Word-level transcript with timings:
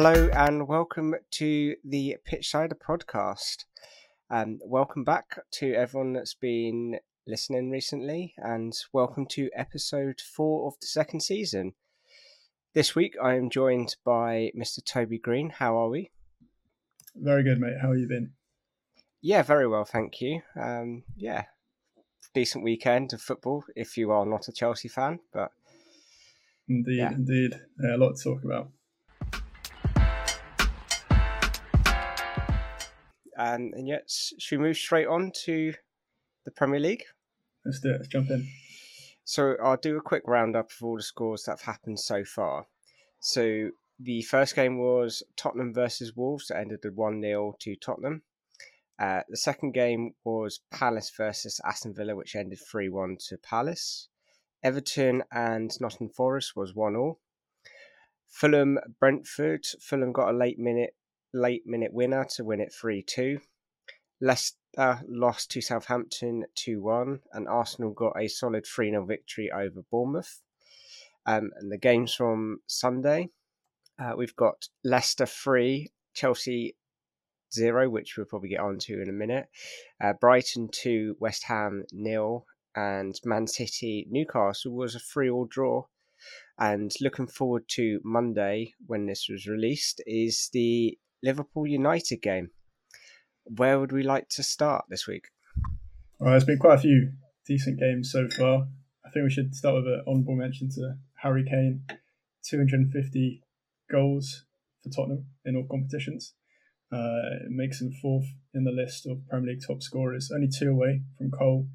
Hello 0.00 0.30
and 0.32 0.68
welcome 0.68 1.16
to 1.32 1.74
the 1.84 2.18
Pitchsider 2.24 2.78
podcast. 2.78 3.64
Um, 4.30 4.60
welcome 4.64 5.02
back 5.02 5.40
to 5.54 5.74
everyone 5.74 6.12
that's 6.12 6.34
been 6.34 7.00
listening 7.26 7.68
recently, 7.68 8.32
and 8.36 8.72
welcome 8.92 9.26
to 9.30 9.50
episode 9.56 10.20
four 10.20 10.68
of 10.68 10.74
the 10.80 10.86
second 10.86 11.24
season. 11.24 11.72
This 12.74 12.94
week 12.94 13.16
I 13.20 13.34
am 13.34 13.50
joined 13.50 13.96
by 14.04 14.52
Mr. 14.56 14.84
Toby 14.84 15.18
Green. 15.18 15.50
How 15.50 15.76
are 15.76 15.88
we? 15.88 16.12
Very 17.16 17.42
good, 17.42 17.58
mate. 17.58 17.78
How 17.82 17.88
have 17.88 17.98
you 17.98 18.06
been? 18.06 18.30
Yeah, 19.20 19.42
very 19.42 19.66
well, 19.66 19.84
thank 19.84 20.20
you. 20.20 20.42
Um, 20.54 21.02
yeah, 21.16 21.46
decent 22.34 22.62
weekend 22.62 23.14
of 23.14 23.20
football 23.20 23.64
if 23.74 23.96
you 23.96 24.12
are 24.12 24.24
not 24.24 24.46
a 24.46 24.52
Chelsea 24.52 24.86
fan, 24.86 25.18
but 25.32 25.50
indeed, 26.68 26.98
yeah. 26.98 27.10
indeed, 27.10 27.60
yeah, 27.82 27.96
a 27.96 27.98
lot 27.98 28.14
to 28.14 28.22
talk 28.22 28.44
about. 28.44 28.70
And, 33.38 33.72
and 33.74 33.86
yet, 33.86 34.10
should 34.10 34.58
we 34.58 34.66
move 34.66 34.76
straight 34.76 35.06
on 35.06 35.30
to 35.44 35.72
the 36.44 36.50
Premier 36.50 36.80
League? 36.80 37.04
Let's 37.64 37.80
do 37.80 37.90
it. 37.90 37.98
Let's 37.98 38.08
jump 38.08 38.30
in. 38.30 38.48
So 39.24 39.54
I'll 39.62 39.76
do 39.76 39.96
a 39.96 40.02
quick 40.02 40.24
roundup 40.26 40.70
of 40.72 40.82
all 40.82 40.96
the 40.96 41.02
scores 41.02 41.44
that 41.44 41.52
have 41.52 41.60
happened 41.60 42.00
so 42.00 42.24
far. 42.24 42.66
So 43.20 43.70
the 44.00 44.22
first 44.22 44.56
game 44.56 44.78
was 44.78 45.22
Tottenham 45.36 45.72
versus 45.72 46.16
Wolves 46.16 46.48
that 46.48 46.58
ended 46.58 46.80
1 46.84 47.22
0 47.22 47.54
to 47.60 47.76
Tottenham. 47.76 48.22
Uh, 48.98 49.20
the 49.28 49.36
second 49.36 49.72
game 49.72 50.14
was 50.24 50.60
Palace 50.72 51.12
versus 51.16 51.60
Aston 51.64 51.94
Villa, 51.94 52.16
which 52.16 52.34
ended 52.34 52.58
3 52.58 52.88
1 52.88 53.18
to 53.28 53.38
Palace. 53.38 54.08
Everton 54.64 55.22
and 55.30 55.70
Nottingham 55.80 56.08
Forest 56.08 56.56
was 56.56 56.74
1 56.74 56.94
0. 56.94 57.18
Fulham 58.26 58.78
Brentford. 58.98 59.64
Fulham 59.80 60.12
got 60.12 60.30
a 60.30 60.36
late 60.36 60.58
minute 60.58 60.94
late 61.32 61.66
minute 61.66 61.92
winner 61.92 62.24
to 62.36 62.44
win 62.44 62.60
it 62.60 62.72
3 62.72 63.02
2. 63.02 63.40
Leicester 64.20 65.00
lost 65.08 65.50
to 65.52 65.60
Southampton 65.60 66.44
2 66.54 66.80
1, 66.82 67.20
and 67.32 67.48
Arsenal 67.48 67.92
got 67.92 68.20
a 68.20 68.28
solid 68.28 68.66
3 68.66 68.90
0 68.90 69.04
victory 69.04 69.50
over 69.50 69.82
Bournemouth. 69.90 70.42
Um, 71.26 71.50
and 71.56 71.70
the 71.70 71.78
games 71.78 72.14
from 72.14 72.60
Sunday 72.66 73.30
uh, 73.98 74.12
we've 74.16 74.36
got 74.36 74.68
Leicester 74.84 75.26
3, 75.26 75.90
Chelsea 76.14 76.76
0, 77.52 77.90
which 77.90 78.16
we'll 78.16 78.26
probably 78.26 78.50
get 78.50 78.60
onto 78.60 79.00
in 79.00 79.08
a 79.08 79.12
minute. 79.12 79.48
Uh, 80.00 80.12
Brighton 80.12 80.68
2, 80.70 81.16
West 81.18 81.44
Ham 81.44 81.84
nil, 81.92 82.46
and 82.76 83.18
Man 83.24 83.46
City 83.46 84.06
Newcastle 84.08 84.72
was 84.72 84.94
a 84.94 85.00
3 85.00 85.30
all 85.30 85.46
draw. 85.46 85.84
And 86.58 86.92
looking 87.00 87.26
forward 87.26 87.64
to 87.70 88.00
Monday 88.04 88.74
when 88.86 89.06
this 89.06 89.28
was 89.28 89.46
released 89.46 90.00
is 90.06 90.48
the 90.52 90.98
Liverpool 91.22 91.66
United 91.66 92.22
game. 92.22 92.50
Where 93.44 93.78
would 93.80 93.92
we 93.92 94.02
like 94.02 94.28
to 94.30 94.42
start 94.42 94.84
this 94.88 95.06
week? 95.06 95.28
Well, 96.18 96.30
there's 96.30 96.44
been 96.44 96.58
quite 96.58 96.78
a 96.78 96.82
few 96.82 97.12
decent 97.46 97.78
games 97.80 98.10
so 98.12 98.28
far. 98.28 98.66
I 99.04 99.10
think 99.10 99.24
we 99.24 99.30
should 99.30 99.54
start 99.54 99.76
with 99.76 99.86
an 99.86 100.02
honourable 100.06 100.36
mention 100.36 100.68
to 100.70 100.96
Harry 101.22 101.44
Kane, 101.44 101.82
250 102.44 103.42
goals 103.90 104.44
for 104.82 104.90
Tottenham 104.90 105.26
in 105.44 105.56
all 105.56 105.66
competitions. 105.70 106.34
Uh, 106.92 107.44
it 107.44 107.50
makes 107.50 107.80
him 107.80 107.92
fourth 108.02 108.26
in 108.54 108.64
the 108.64 108.70
list 108.70 109.06
of 109.06 109.26
Premier 109.28 109.52
League 109.52 109.62
top 109.66 109.82
scorers, 109.82 110.30
only 110.34 110.48
two 110.48 110.70
away 110.70 111.02
from 111.16 111.30
Cole. 111.30 111.68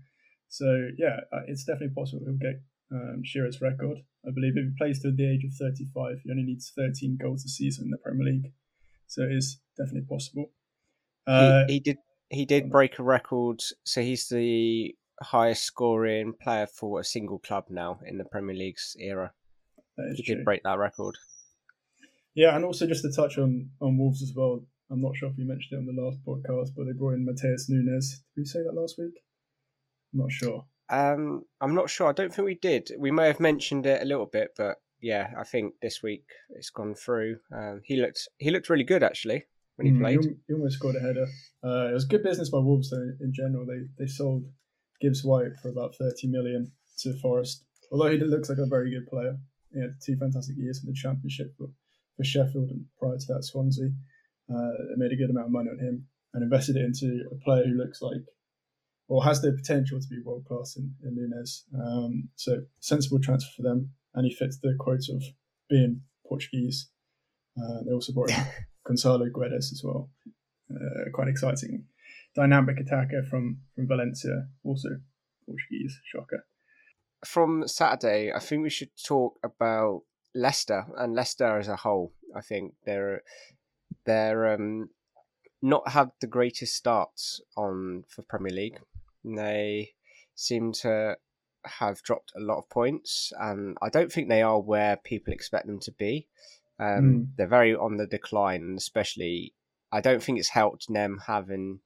So 0.49 0.89
yeah, 0.97 1.21
uh, 1.31 1.41
it's 1.47 1.63
definitely 1.63 1.95
possible 1.95 2.23
he'll 2.25 2.37
get 2.37 2.61
um, 2.91 3.21
Shearer's 3.23 3.61
record. 3.61 3.99
I 4.25 4.31
believe 4.33 4.53
if 4.55 4.65
he 4.65 4.75
plays 4.77 5.01
to 5.01 5.11
the 5.11 5.29
age 5.29 5.43
of 5.43 5.53
35, 5.53 6.21
he 6.23 6.31
only 6.31 6.43
needs 6.43 6.71
13 6.75 7.17
goals 7.21 7.45
a 7.45 7.49
season 7.49 7.85
in 7.85 7.91
the 7.91 7.97
Premier 7.97 8.25
League. 8.25 8.53
So 9.13 9.21
it 9.21 9.31
is 9.31 9.59
definitely 9.77 10.07
possible. 10.09 10.49
Uh, 11.27 11.65
he, 11.67 11.73
he 11.73 11.79
did 11.79 11.97
he 12.29 12.45
did 12.45 12.71
break 12.71 12.97
a 12.97 13.03
record, 13.03 13.61
so 13.83 14.01
he's 14.01 14.27
the 14.27 14.95
highest 15.21 15.63
scoring 15.65 16.33
player 16.41 16.65
for 16.65 16.99
a 16.99 17.03
single 17.03 17.37
club 17.37 17.65
now 17.69 17.99
in 18.07 18.17
the 18.17 18.25
Premier 18.25 18.55
League's 18.55 18.95
era. 18.99 19.31
He 20.15 20.23
true. 20.23 20.35
did 20.35 20.45
break 20.45 20.63
that 20.63 20.79
record. 20.79 21.15
Yeah, 22.33 22.55
and 22.55 22.65
also 22.65 22.87
just 22.87 23.03
to 23.03 23.11
touch 23.11 23.37
on 23.37 23.69
on 23.79 23.99
Wolves 23.99 24.23
as 24.23 24.33
well. 24.35 24.65
I'm 24.89 25.01
not 25.01 25.15
sure 25.15 25.29
if 25.29 25.37
you 25.37 25.45
mentioned 25.45 25.73
it 25.73 25.87
on 25.87 25.95
the 25.95 26.01
last 26.01 26.17
podcast, 26.25 26.75
but 26.75 26.85
they 26.85 26.93
brought 26.93 27.13
in 27.13 27.25
Matheus 27.25 27.69
Nunes. 27.69 28.23
Did 28.35 28.41
we 28.41 28.45
say 28.45 28.63
that 28.63 28.73
last 28.73 28.95
week? 28.97 29.13
I'm 30.11 30.21
not 30.21 30.31
sure. 30.31 30.65
Um, 30.89 31.43
I'm 31.61 31.75
not 31.75 31.91
sure. 31.91 32.09
I 32.09 32.13
don't 32.13 32.33
think 32.33 32.47
we 32.47 32.55
did. 32.55 32.89
We 32.97 33.11
may 33.11 33.27
have 33.27 33.39
mentioned 33.39 33.85
it 33.85 34.01
a 34.01 34.05
little 34.05 34.25
bit, 34.25 34.49
but 34.57 34.77
yeah, 35.03 35.31
I 35.37 35.43
think 35.43 35.73
this 35.81 36.01
week 36.01 36.23
it's 36.51 36.69
gone 36.69 36.95
through. 36.95 37.37
Um, 37.55 37.81
he 37.83 37.97
looked 37.97 38.27
he 38.37 38.49
looked 38.49 38.69
really 38.69 38.85
good 38.85 39.03
actually 39.03 39.43
when 39.75 39.85
he 39.85 39.91
mm, 39.91 39.99
played. 39.99 40.37
He, 40.47 40.53
almost 40.53 40.77
scored 40.77 40.95
a 40.95 41.01
header. 41.01 41.27
Uh, 41.63 41.89
it 41.89 41.93
was 41.93 42.05
good 42.05 42.23
business 42.23 42.49
by 42.49 42.59
Wolves 42.59 42.89
though. 42.89 43.11
In 43.19 43.33
general, 43.33 43.65
they 43.65 43.81
they 43.99 44.07
sold 44.07 44.45
Gibbs 45.01 45.23
White 45.23 45.57
for 45.61 45.69
about 45.69 45.95
30 45.99 46.27
million 46.27 46.71
to 46.99 47.19
Forest. 47.19 47.65
Although 47.91 48.11
he 48.11 48.17
looks 48.17 48.49
like 48.49 48.59
a 48.59 48.65
very 48.65 48.91
good 48.91 49.05
player. 49.07 49.37
He 49.73 49.81
had 49.81 49.95
two 50.05 50.15
fantastic 50.15 50.55
years 50.57 50.81
in 50.83 50.89
the 50.89 50.95
Championship, 50.95 51.53
but 51.59 51.69
for 52.15 52.23
Sheffield 52.23 52.69
and 52.69 52.85
prior 52.97 53.17
to 53.17 53.33
that 53.33 53.43
Swansea. 53.43 53.89
Uh, 54.49 54.71
they 54.89 54.95
made 54.97 55.11
a 55.11 55.15
good 55.15 55.29
amount 55.29 55.47
of 55.47 55.51
money 55.51 55.69
on 55.69 55.79
him 55.79 56.05
and 56.33 56.43
invested 56.43 56.75
it 56.75 56.85
into 56.85 57.25
a 57.31 57.35
player 57.43 57.63
who 57.65 57.73
looks 57.73 58.01
like 58.01 58.21
or 59.07 59.23
has 59.23 59.41
the 59.41 59.51
potential 59.51 59.99
to 59.99 60.07
be 60.07 60.21
world 60.23 60.45
class 60.45 60.77
in, 60.77 60.93
in 61.03 61.15
Nunes. 61.15 61.65
Um, 61.75 62.29
so 62.35 62.61
sensible 62.79 63.19
transfer 63.19 63.51
for 63.57 63.63
them, 63.63 63.91
and 64.13 64.25
he 64.25 64.33
fits 64.33 64.57
the 64.61 64.75
quote 64.79 65.09
of 65.13 65.23
being 65.69 66.01
Portuguese. 66.27 66.89
Uh, 67.57 67.83
they 67.85 67.91
also 67.91 68.13
brought 68.13 68.31
in 68.31 68.45
Gonçalo 68.87 69.29
Guedes 69.31 69.71
as 69.71 69.81
well. 69.83 70.09
Uh, 70.71 71.09
quite 71.13 71.27
exciting, 71.27 71.85
dynamic 72.35 72.79
attacker 72.79 73.23
from 73.29 73.59
from 73.75 73.87
Valencia, 73.87 74.47
also 74.63 74.89
Portuguese. 75.45 75.99
Shocker. 76.05 76.45
From 77.25 77.67
Saturday, 77.67 78.33
I 78.33 78.39
think 78.39 78.63
we 78.63 78.69
should 78.69 78.89
talk 79.05 79.39
about 79.43 80.01
Leicester 80.35 80.85
and 80.97 81.13
Leicester 81.13 81.59
as 81.59 81.67
a 81.67 81.75
whole, 81.75 82.13
I 82.35 82.41
think 82.41 82.73
they're 82.85 83.21
they're 84.05 84.53
um, 84.53 84.89
not 85.61 85.89
had 85.89 86.09
the 86.19 86.27
greatest 86.27 86.75
starts 86.75 87.41
on 87.55 88.03
for 88.09 88.23
Premier 88.23 88.51
League. 88.51 88.79
They 89.23 89.91
seem 90.35 90.73
to 90.81 91.17
have 91.65 92.01
dropped 92.03 92.31
a 92.35 92.39
lot 92.39 92.57
of 92.57 92.69
points, 92.69 93.31
and 93.39 93.77
I 93.81 93.89
don't 93.89 94.11
think 94.11 94.29
they 94.29 94.41
are 94.41 94.59
where 94.59 94.97
people 94.97 95.33
expect 95.33 95.67
them 95.67 95.79
to 95.81 95.91
be. 95.91 96.27
Um, 96.79 96.87
mm. 96.87 97.27
They're 97.37 97.47
very 97.47 97.75
on 97.75 97.97
the 97.97 98.07
decline, 98.07 98.61
and 98.61 98.77
especially 98.77 99.53
I 99.91 100.01
don't 100.01 100.21
think 100.21 100.39
it's 100.39 100.49
helped 100.49 100.91
them 100.91 101.21
having 101.27 101.79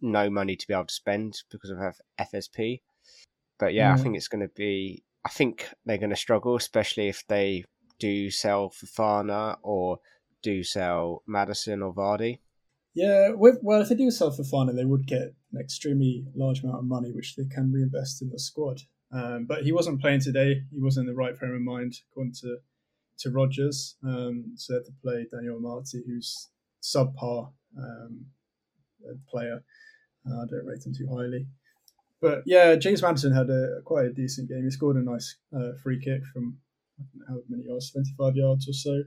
no 0.00 0.30
money 0.30 0.56
to 0.56 0.66
be 0.66 0.74
able 0.74 0.86
to 0.86 0.94
spend 0.94 1.42
because 1.50 1.70
of 1.70 1.78
FFP. 2.20 2.80
But 3.58 3.74
yeah, 3.74 3.90
mm. 3.90 3.94
I 3.94 3.96
hmm. 3.96 4.02
think 4.02 4.16
it's 4.16 4.28
going 4.28 4.46
to 4.46 4.54
be. 4.54 5.02
I 5.24 5.30
think 5.30 5.68
they're 5.84 5.98
going 5.98 6.10
to 6.10 6.16
struggle, 6.16 6.56
especially 6.56 7.08
if 7.08 7.26
they 7.26 7.64
do 7.98 8.30
sell 8.30 8.70
Fofana 8.70 9.56
or 9.62 9.98
do 10.42 10.62
sell 10.62 11.22
Maddison 11.26 11.82
or 11.82 11.92
Vardy. 11.92 12.38
Yeah, 12.94 13.30
with, 13.30 13.58
well, 13.62 13.80
if 13.80 13.88
they 13.88 13.94
do 13.94 14.10
sell 14.10 14.30
Fofana, 14.30 14.74
they 14.74 14.84
would 14.84 15.06
get 15.06 15.34
an 15.52 15.60
extremely 15.60 16.24
large 16.34 16.62
amount 16.62 16.78
of 16.78 16.84
money, 16.84 17.12
which 17.12 17.36
they 17.36 17.44
can 17.44 17.72
reinvest 17.72 18.22
in 18.22 18.30
the 18.30 18.38
squad. 18.38 18.82
Um, 19.12 19.46
but 19.46 19.62
he 19.62 19.72
wasn't 19.72 20.00
playing 20.00 20.20
today. 20.20 20.62
He 20.70 20.80
wasn't 20.80 21.08
in 21.08 21.14
the 21.14 21.18
right 21.18 21.36
frame 21.36 21.54
of 21.54 21.62
mind, 21.62 21.94
according 22.10 22.34
to 22.42 22.58
to 23.20 23.30
Rodgers. 23.30 23.96
Um, 24.04 24.52
so 24.56 24.72
they 24.72 24.78
had 24.78 24.86
to 24.86 24.92
play 25.02 25.26
Daniel 25.30 25.58
Amartey, 25.58 26.00
who's 26.06 26.48
subpar 26.82 27.50
um, 27.76 28.26
player. 29.28 29.62
Uh, 30.26 30.42
I 30.42 30.44
don't 30.46 30.66
rate 30.66 30.84
him 30.84 30.94
too 30.94 31.08
highly. 31.12 31.46
But 32.20 32.42
yeah, 32.46 32.74
James 32.76 33.02
Maddison 33.02 33.32
had 33.32 33.48
a 33.50 33.80
quite 33.84 34.06
a 34.06 34.12
decent 34.12 34.48
game. 34.48 34.64
He 34.64 34.70
scored 34.70 34.96
a 34.96 35.02
nice 35.02 35.36
uh, 35.56 35.72
free 35.82 36.00
kick 36.00 36.22
from 36.32 36.58
how 37.28 37.36
many 37.48 37.64
yards, 37.64 37.92
25 37.92 38.36
yards 38.36 38.68
or 38.68 38.72
so, 38.72 39.02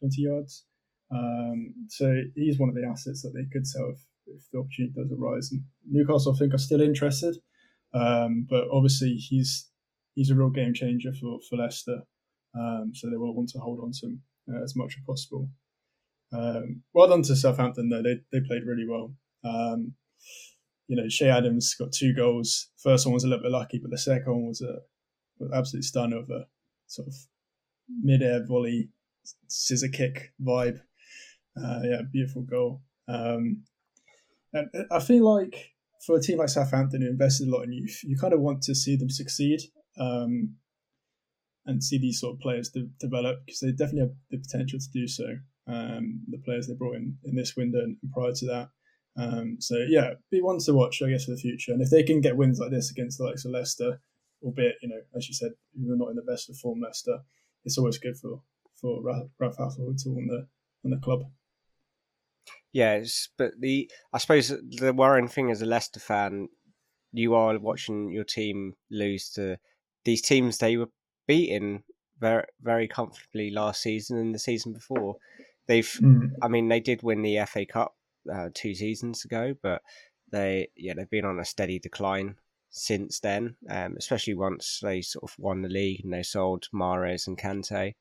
20 0.00 0.22
yards. 0.22 0.64
Um, 1.10 1.74
so 1.88 2.12
he's 2.34 2.58
one 2.58 2.68
of 2.68 2.74
the 2.74 2.86
assets 2.86 3.22
that 3.22 3.32
they 3.34 3.46
could 3.52 3.66
sell 3.66 3.88
if, 3.92 4.00
if 4.26 4.42
the 4.52 4.58
opportunity 4.58 4.92
does 4.96 5.12
arise. 5.12 5.52
And 5.52 5.62
Newcastle, 5.88 6.34
I 6.34 6.38
think, 6.38 6.54
are 6.54 6.58
still 6.58 6.80
interested, 6.80 7.36
um, 7.96 8.46
but 8.48 8.64
obviously 8.72 9.14
he's 9.14 9.70
he's 10.14 10.30
a 10.30 10.34
real 10.34 10.50
game 10.50 10.74
changer 10.74 11.12
for 11.12 11.38
for 11.48 11.56
Leicester. 11.56 12.02
Um, 12.58 12.92
so 12.94 13.10
they 13.10 13.16
will 13.16 13.34
want 13.34 13.50
to 13.50 13.58
hold 13.58 13.80
on 13.82 13.92
to 13.92 14.06
him 14.06 14.22
uh, 14.52 14.62
as 14.62 14.74
much 14.76 14.94
as 14.98 15.04
possible. 15.06 15.48
Um, 16.32 16.82
well 16.94 17.08
done 17.08 17.22
to 17.22 17.36
Southampton 17.36 17.88
though; 17.88 18.02
they 18.02 18.16
they 18.32 18.44
played 18.46 18.66
really 18.66 18.86
well. 18.88 19.14
Um, 19.44 19.94
you 20.88 20.96
know, 20.96 21.08
Che 21.08 21.28
Adams 21.28 21.74
got 21.74 21.92
two 21.92 22.14
goals. 22.14 22.68
First 22.82 23.06
one 23.06 23.14
was 23.14 23.24
a 23.24 23.28
little 23.28 23.42
bit 23.42 23.52
lucky, 23.52 23.78
but 23.78 23.90
the 23.90 23.98
second 23.98 24.32
one 24.32 24.46
was 24.46 24.60
a 24.60 24.78
was 25.38 25.50
absolute 25.52 25.84
stun 25.84 26.12
of 26.12 26.30
a 26.30 26.46
sort 26.86 27.08
of 27.08 27.14
mid-air 28.02 28.44
volley, 28.46 28.90
scissor 29.48 29.88
kick 29.88 30.32
vibe. 30.42 30.80
Uh, 31.56 31.80
yeah, 31.84 32.02
beautiful 32.10 32.42
goal. 32.42 32.82
Um, 33.08 33.64
and 34.52 34.68
I 34.90 35.00
feel 35.00 35.24
like 35.24 35.75
for 36.06 36.16
a 36.16 36.20
team 36.20 36.38
like 36.38 36.48
Southampton 36.48 37.02
who 37.02 37.08
invested 37.08 37.48
a 37.48 37.50
lot 37.50 37.64
in 37.64 37.72
youth, 37.72 38.00
you 38.04 38.16
kind 38.16 38.32
of 38.32 38.40
want 38.40 38.62
to 38.62 38.74
see 38.74 38.96
them 38.96 39.10
succeed 39.10 39.60
um, 39.98 40.54
and 41.66 41.82
see 41.82 41.98
these 41.98 42.20
sort 42.20 42.34
of 42.34 42.40
players 42.40 42.68
de- 42.70 42.88
develop 43.00 43.40
because 43.44 43.60
they 43.60 43.72
definitely 43.72 44.00
have 44.00 44.14
the 44.30 44.38
potential 44.38 44.78
to 44.78 44.90
do 44.92 45.08
so. 45.08 45.26
um, 45.66 46.22
the 46.28 46.38
players 46.38 46.66
they 46.66 46.74
brought 46.74 46.96
in 46.96 47.18
in 47.24 47.34
this 47.34 47.56
window 47.56 47.80
and 47.80 47.96
prior 48.12 48.32
to 48.32 48.46
that. 48.46 48.68
Um, 49.18 49.56
so 49.60 49.76
yeah, 49.88 50.10
be 50.30 50.42
one 50.42 50.58
to 50.58 50.74
watch, 50.74 51.00
I 51.02 51.10
guess, 51.10 51.24
for 51.24 51.32
the 51.32 51.36
future. 51.38 51.72
And 51.72 51.82
if 51.82 51.90
they 51.90 52.02
can 52.02 52.20
get 52.20 52.36
wins 52.36 52.58
like 52.60 52.70
this 52.70 52.90
against 52.90 53.18
the 53.18 53.24
likes 53.24 53.44
of 53.44 53.52
Leicester, 53.52 54.00
albeit 54.42 54.76
you 54.82 54.88
know, 54.88 55.00
as 55.16 55.28
you 55.28 55.34
said, 55.34 55.52
we're 55.74 55.96
not 55.96 56.10
in 56.10 56.16
the 56.16 56.22
best 56.22 56.50
of 56.50 56.56
form, 56.56 56.80
Leicester, 56.80 57.18
it's 57.64 57.78
always 57.78 57.98
good 57.98 58.16
for 58.16 58.42
for 58.80 59.02
Ralph, 59.02 59.30
Ralph 59.40 59.56
Hasenhüttl 59.56 60.06
and 60.18 60.30
the 60.30 60.46
and 60.84 60.92
the 60.92 60.98
club. 60.98 61.24
Yes, 62.72 63.28
but 63.38 63.52
the 63.58 63.90
I 64.12 64.18
suppose 64.18 64.48
the 64.48 64.92
worrying 64.92 65.28
thing 65.28 65.50
as 65.50 65.62
a 65.62 65.66
Leicester 65.66 66.00
fan, 66.00 66.48
you 67.12 67.34
are 67.34 67.58
watching 67.58 68.10
your 68.10 68.24
team 68.24 68.74
lose 68.90 69.30
to 69.30 69.58
these 70.04 70.22
teams 70.22 70.58
they 70.58 70.76
were 70.76 70.90
beaten 71.26 71.82
very 72.20 72.44
very 72.60 72.88
comfortably 72.88 73.50
last 73.50 73.82
season 73.82 74.18
and 74.18 74.34
the 74.34 74.38
season 74.38 74.72
before. 74.72 75.16
They've, 75.66 75.90
mm. 76.00 76.30
I 76.42 76.48
mean, 76.48 76.68
they 76.68 76.80
did 76.80 77.02
win 77.02 77.22
the 77.22 77.44
FA 77.46 77.66
Cup 77.66 77.96
uh, 78.32 78.50
two 78.54 78.74
seasons 78.74 79.24
ago, 79.24 79.54
but 79.62 79.82
they 80.30 80.68
yeah 80.76 80.94
they've 80.94 81.10
been 81.10 81.24
on 81.24 81.40
a 81.40 81.44
steady 81.44 81.78
decline 81.78 82.36
since 82.70 83.20
then. 83.20 83.56
Um, 83.70 83.94
especially 83.98 84.34
once 84.34 84.80
they 84.82 85.02
sort 85.02 85.24
of 85.24 85.34
won 85.38 85.62
the 85.62 85.68
league 85.68 86.02
and 86.04 86.12
they 86.12 86.22
sold 86.22 86.68
Mahrez 86.74 87.26
and 87.26 87.38
Kante. 87.38 87.94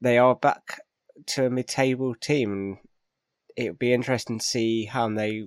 They 0.00 0.18
are 0.18 0.34
back 0.34 0.80
to 1.26 1.46
a 1.46 1.50
mid-table 1.50 2.14
team, 2.14 2.52
and 2.52 2.76
it 3.56 3.70
would 3.70 3.78
be 3.78 3.92
interesting 3.92 4.38
to 4.38 4.44
see 4.44 4.84
how 4.84 5.08
they 5.08 5.44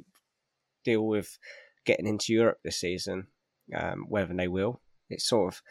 deal 0.83 1.05
with 1.05 1.37
getting 1.85 2.07
into 2.07 2.33
Europe 2.33 2.59
this 2.63 2.79
season. 2.79 3.27
Um, 3.75 4.05
whether 4.09 4.33
they 4.33 4.47
will, 4.47 4.81
it's 5.09 5.29
sort 5.29 5.53
of 5.53 5.61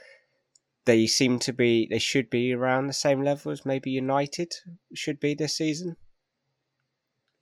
they 0.89 1.07
seem 1.07 1.39
to 1.41 1.53
be 1.53 1.87
they 1.91 1.99
should 1.99 2.31
be 2.31 2.55
around 2.55 2.87
the 2.87 2.95
same 2.95 3.23
level 3.23 3.53
as 3.53 3.67
maybe 3.67 3.91
United 3.91 4.55
should 4.95 5.21
be 5.21 5.35
this 5.35 5.57
season. 5.57 5.97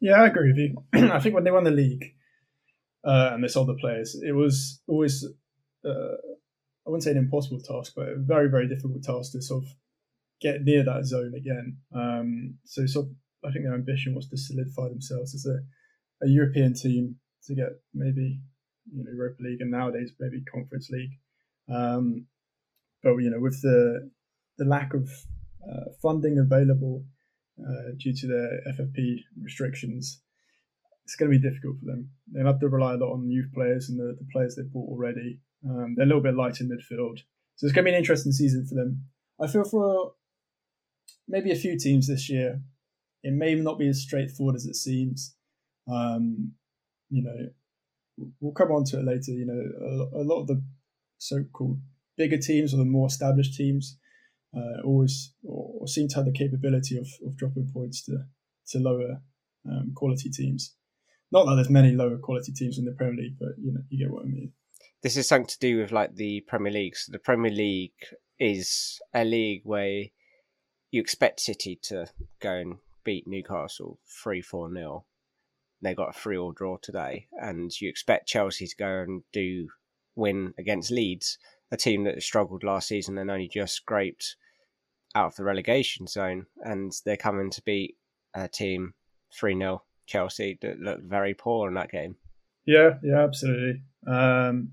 Yeah, 0.01 0.23
I 0.23 0.27
agree 0.27 0.49
with 0.49 0.59
you. 0.59 1.11
I 1.13 1.21
think 1.21 1.35
when 1.35 1.45
they 1.45 1.53
won 1.53 1.65
the 1.65 1.71
league 1.71 2.15
uh, 3.05 3.31
and 3.33 3.45
they 3.45 3.49
sold 3.49 3.69
the 3.69 3.75
players, 3.75 4.21
it 4.21 4.33
was 4.33 4.81
always 4.89 5.25
uh, 5.85 6.17
I 6.87 6.91
wouldn't 6.91 7.05
say 7.05 7.13
an 7.13 7.19
impossible 7.19 7.61
task, 7.61 7.93
but 7.95 8.09
a 8.09 8.17
very 8.17 8.49
very 8.49 8.67
difficult 8.67 9.05
task 9.05 9.33
to 9.33 9.41
sort 9.41 9.63
of 9.63 9.71
get 10.41 10.63
near 10.63 10.85
that 10.85 11.05
zone 11.05 11.33
again. 11.37 11.79
Um, 11.95 12.59
so, 12.65 12.87
so 12.87 13.09
I 13.45 13.51
think 13.51 13.65
their 13.65 13.75
ambition 13.75 14.15
was 14.15 14.29
to 14.29 14.37
solidify 14.37 14.89
themselves 14.89 15.35
as 15.35 15.47
a, 15.47 15.59
a 16.25 16.29
European 16.29 16.75
team 16.75 17.17
to 17.47 17.55
get 17.55 17.69
maybe 17.95 18.41
you 18.93 19.05
know 19.05 19.11
Europa 19.13 19.43
League 19.43 19.61
and 19.61 19.71
nowadays 19.71 20.13
maybe 20.19 20.43
Conference 20.53 20.89
League. 20.91 21.13
Um, 21.73 22.27
but 23.03 23.17
you 23.17 23.31
know, 23.31 23.41
with 23.41 23.61
the 23.63 24.11
the 24.59 24.65
lack 24.65 24.95
of 24.95 25.09
uh, 25.69 25.91
funding 26.03 26.39
available 26.39 27.05
uh, 27.61 27.93
due 27.99 28.15
to 28.15 28.27
the 28.27 28.61
FFP 28.79 29.19
restrictions, 29.43 30.21
it's 31.05 31.17
going 31.17 31.31
to 31.31 31.39
be 31.39 31.49
difficult 31.49 31.79
for 31.81 31.87
them. 31.87 32.11
They'll 32.33 32.47
have 32.47 32.61
to 32.61 32.69
rely 32.69 32.95
a 32.95 32.97
lot 32.97 33.13
on 33.13 33.31
youth 33.31 33.53
players 33.55 33.89
and 33.89 33.99
the, 33.99 34.17
the 34.19 34.27
players 34.33 34.57
they've 34.57 34.73
bought 34.73 34.89
already. 34.89 35.41
Um, 35.69 35.95
they're 35.97 36.05
a 36.05 36.09
little 36.09 36.23
bit 36.23 36.35
light 36.35 36.61
in 36.61 36.69
midfield, 36.69 37.19
so 37.57 37.67
it's 37.67 37.73
going 37.73 37.85
to 37.85 37.91
be 37.91 37.95
an 37.95 37.99
interesting 37.99 38.33
season 38.33 38.67
for 38.67 38.75
them. 38.75 39.05
I 39.41 39.47
feel 39.47 39.65
for 39.65 40.13
maybe 41.29 41.51
a 41.53 41.57
few 41.57 41.79
teams 41.79 42.09
this 42.09 42.29
year, 42.31 42.61
it 43.23 43.33
may 43.33 43.55
not 43.55 43.79
be 43.79 43.89
as 43.89 44.03
straightforward 44.03 44.57
as 44.57 44.67
it 44.67 44.77
seems. 44.77 45.35
Um, 45.91 46.53
you 47.11 47.23
know, 47.23 48.29
we'll 48.41 48.53
come 48.53 48.71
on 48.73 48.85
to 48.85 48.99
it 48.99 49.05
later. 49.05 49.33
You 49.33 49.47
know, 49.47 50.13
a, 50.15 50.23
a 50.23 50.25
lot 50.25 50.43
of 50.43 50.47
the 50.49 50.63
so-called 51.19 51.79
bigger 52.17 52.39
teams 52.39 52.73
or 52.73 52.79
the 52.79 52.85
more 52.85 53.07
established 53.07 53.55
teams 53.55 53.99
uh, 54.57 54.83
always 54.85 55.33
or, 55.45 55.87
seem 55.87 56.09
to 56.09 56.17
have 56.17 56.25
the 56.25 56.33
capability 56.33 56.97
of, 56.97 57.07
of 57.27 57.37
dropping 57.37 57.71
points 57.73 58.05
to 58.05 58.19
to 58.69 58.79
lower 58.79 59.21
um, 59.69 59.93
quality 59.95 60.29
teams. 60.29 60.75
Not 61.31 61.47
that 61.47 61.57
there's 61.57 61.71
many 61.71 61.93
lower 61.93 62.19
quality 62.19 62.53
teams 62.53 62.79
in 62.79 62.85
the 62.85 62.93
Premier 62.93 63.23
League, 63.23 63.37
but 63.39 63.51
you 63.59 63.73
know 63.73 63.81
you 63.89 64.05
get 64.05 64.13
what 64.13 64.25
I 64.25 64.29
mean. 64.29 64.53
This 65.03 65.17
is 65.17 65.29
something 65.29 65.47
to 65.47 65.59
do 65.59 65.79
with 65.79 65.93
like 65.93 66.15
the 66.15 66.43
Premier 66.49 66.73
League. 66.73 66.97
So 66.97 67.13
the 67.13 67.19
Premier 67.19 67.51
League 67.51 67.93
is 68.39 69.01
a 69.15 69.25
league 69.25 69.63
where 69.65 70.05
you 70.97 71.03
expect 71.03 71.41
City 71.41 71.79
to 71.83 72.07
go 72.41 72.53
and 72.53 72.77
beat 73.05 73.29
Newcastle 73.29 73.99
three 74.07 74.41
four 74.41 74.73
nil. 74.73 75.05
They 75.83 75.95
got 75.95 76.09
a 76.09 76.19
three 76.19 76.39
all 76.39 76.53
draw 76.53 76.79
today, 76.81 77.27
and 77.33 77.71
you 77.79 77.91
expect 77.91 78.27
Chelsea 78.27 78.67
to 78.67 78.77
go 78.77 79.03
and 79.03 79.23
do 79.31 79.69
win 80.15 80.55
against 80.59 80.91
Leeds, 80.91 81.37
a 81.71 81.77
team 81.77 82.05
that 82.05 82.23
struggled 82.23 82.65
last 82.65 82.89
season 82.89 83.19
and 83.19 83.31
only 83.31 83.47
just 83.47 83.75
scraped 83.75 84.37
out 85.15 85.27
of 85.27 85.37
the 85.37 85.45
relegation 85.45 86.07
zone, 86.07 86.47
and 86.65 86.95
they're 87.05 87.19
coming 87.19 87.51
to 87.51 87.63
beat 87.63 87.97
a 88.33 88.49
team 88.49 88.95
3 89.39 89.59
0 89.59 89.83
Chelsea 90.07 90.59
that 90.63 90.81
looked 90.81 91.05
very 91.05 91.35
poor 91.35 91.69
in 91.69 91.75
that 91.75 91.91
game. 91.91 92.17
Yeah, 92.65 92.95
yeah, 93.03 93.23
absolutely. 93.23 93.83
Um, 94.07 94.73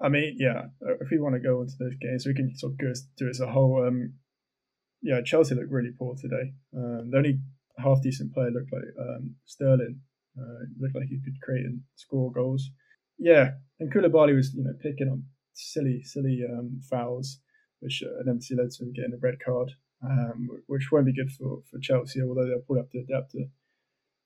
I 0.00 0.08
mean, 0.08 0.34
yeah, 0.36 0.64
if 1.00 1.10
we 1.12 1.20
want 1.20 1.36
to 1.36 1.40
go 1.40 1.60
into 1.60 1.74
those 1.78 1.94
games, 2.00 2.26
we 2.26 2.34
can 2.34 2.56
sort 2.56 2.72
of 2.72 2.78
do 3.16 3.26
it 3.26 3.30
as 3.30 3.40
a 3.40 3.46
whole. 3.46 3.86
Um, 3.86 4.14
yeah, 5.02 5.20
Chelsea 5.24 5.54
looked 5.54 5.70
really 5.70 5.92
poor 5.98 6.14
today. 6.14 6.52
Um, 6.76 7.10
the 7.10 7.18
only 7.18 7.38
half 7.78 8.02
decent 8.02 8.32
player 8.32 8.50
looked 8.50 8.72
like 8.72 8.82
um, 9.00 9.34
Sterling. 9.44 10.00
Uh, 10.38 10.66
looked 10.78 10.94
like 10.94 11.06
he 11.08 11.18
could 11.24 11.40
create 11.42 11.64
and 11.64 11.80
score 11.94 12.30
goals. 12.30 12.70
Yeah, 13.18 13.52
and 13.80 13.92
Koulibaly 13.92 14.36
was 14.36 14.52
you 14.54 14.64
know 14.64 14.74
picking 14.82 15.08
up 15.08 15.18
silly, 15.54 16.02
silly 16.04 16.42
um, 16.46 16.80
fouls 16.90 17.40
which 17.80 18.02
inevitably 18.02 18.56
led 18.56 18.70
to 18.70 18.84
him 18.84 18.92
getting 18.92 19.12
a 19.14 19.18
red 19.20 19.36
card, 19.44 19.72
um, 20.02 20.48
which 20.66 20.90
won't 20.90 21.06
be 21.06 21.14
good 21.14 21.30
for, 21.30 21.62
for 21.70 21.78
Chelsea, 21.80 22.22
although 22.22 22.46
they'll 22.46 22.60
probably 22.60 22.82
have 22.82 22.90
to 22.90 22.98
adapt 22.98 23.32
to 23.32 23.44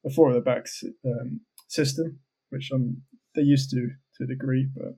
a 0.06 0.10
four 0.10 0.28
of 0.28 0.34
the 0.34 0.40
backs 0.40 0.82
um, 1.04 1.40
system, 1.68 2.20
which 2.50 2.70
um, 2.72 3.02
they're 3.34 3.44
used 3.44 3.70
to 3.70 3.88
to 4.16 4.24
a 4.24 4.26
degree, 4.26 4.68
but 4.74 4.96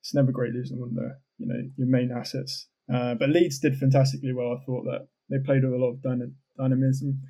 it's 0.00 0.14
never 0.14 0.32
great 0.32 0.52
losing 0.52 0.80
one 0.80 0.90
of 0.90 1.12
you 1.38 1.46
know 1.46 1.60
your 1.76 1.88
main 1.88 2.10
assets. 2.10 2.68
Uh, 2.92 3.14
but 3.14 3.30
Leeds 3.30 3.58
did 3.58 3.76
fantastically 3.76 4.32
well. 4.32 4.56
I 4.58 4.64
thought 4.64 4.84
that 4.84 5.08
they 5.28 5.38
played 5.44 5.64
with 5.64 5.72
a 5.72 5.76
lot 5.76 5.92
of 5.92 6.02
dyna- 6.02 6.32
dynamism. 6.58 7.20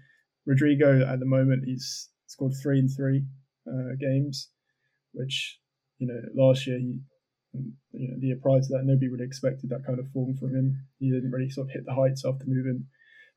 Rodrigo 0.47 1.07
at 1.07 1.21
the 1.21 1.27
moment 1.27 1.65
he's 1.67 2.09
scored 2.27 2.53
three 2.62 2.79
in 2.79 2.89
three 2.89 3.25
uh, 3.69 3.95
games, 4.01 4.49
which 5.12 5.59
you 5.99 6.07
know 6.07 6.21
last 6.35 6.67
year 6.67 6.79
he 6.79 7.01
you 7.53 8.09
know, 8.09 8.17
the 8.21 8.27
year 8.29 8.39
prior 8.41 8.61
to 8.61 8.69
that, 8.71 8.85
nobody 8.85 9.09
really 9.09 9.25
expected 9.25 9.71
that 9.71 9.85
kind 9.85 9.99
of 9.99 10.09
form 10.12 10.37
from 10.37 10.55
him. 10.55 10.87
He 10.99 11.11
didn't 11.11 11.31
really 11.31 11.51
sort 11.51 11.69
of 11.69 11.73
hit 11.73 11.85
the 11.85 11.95
heights 11.95 12.25
after 12.25 12.45
moving 12.47 12.87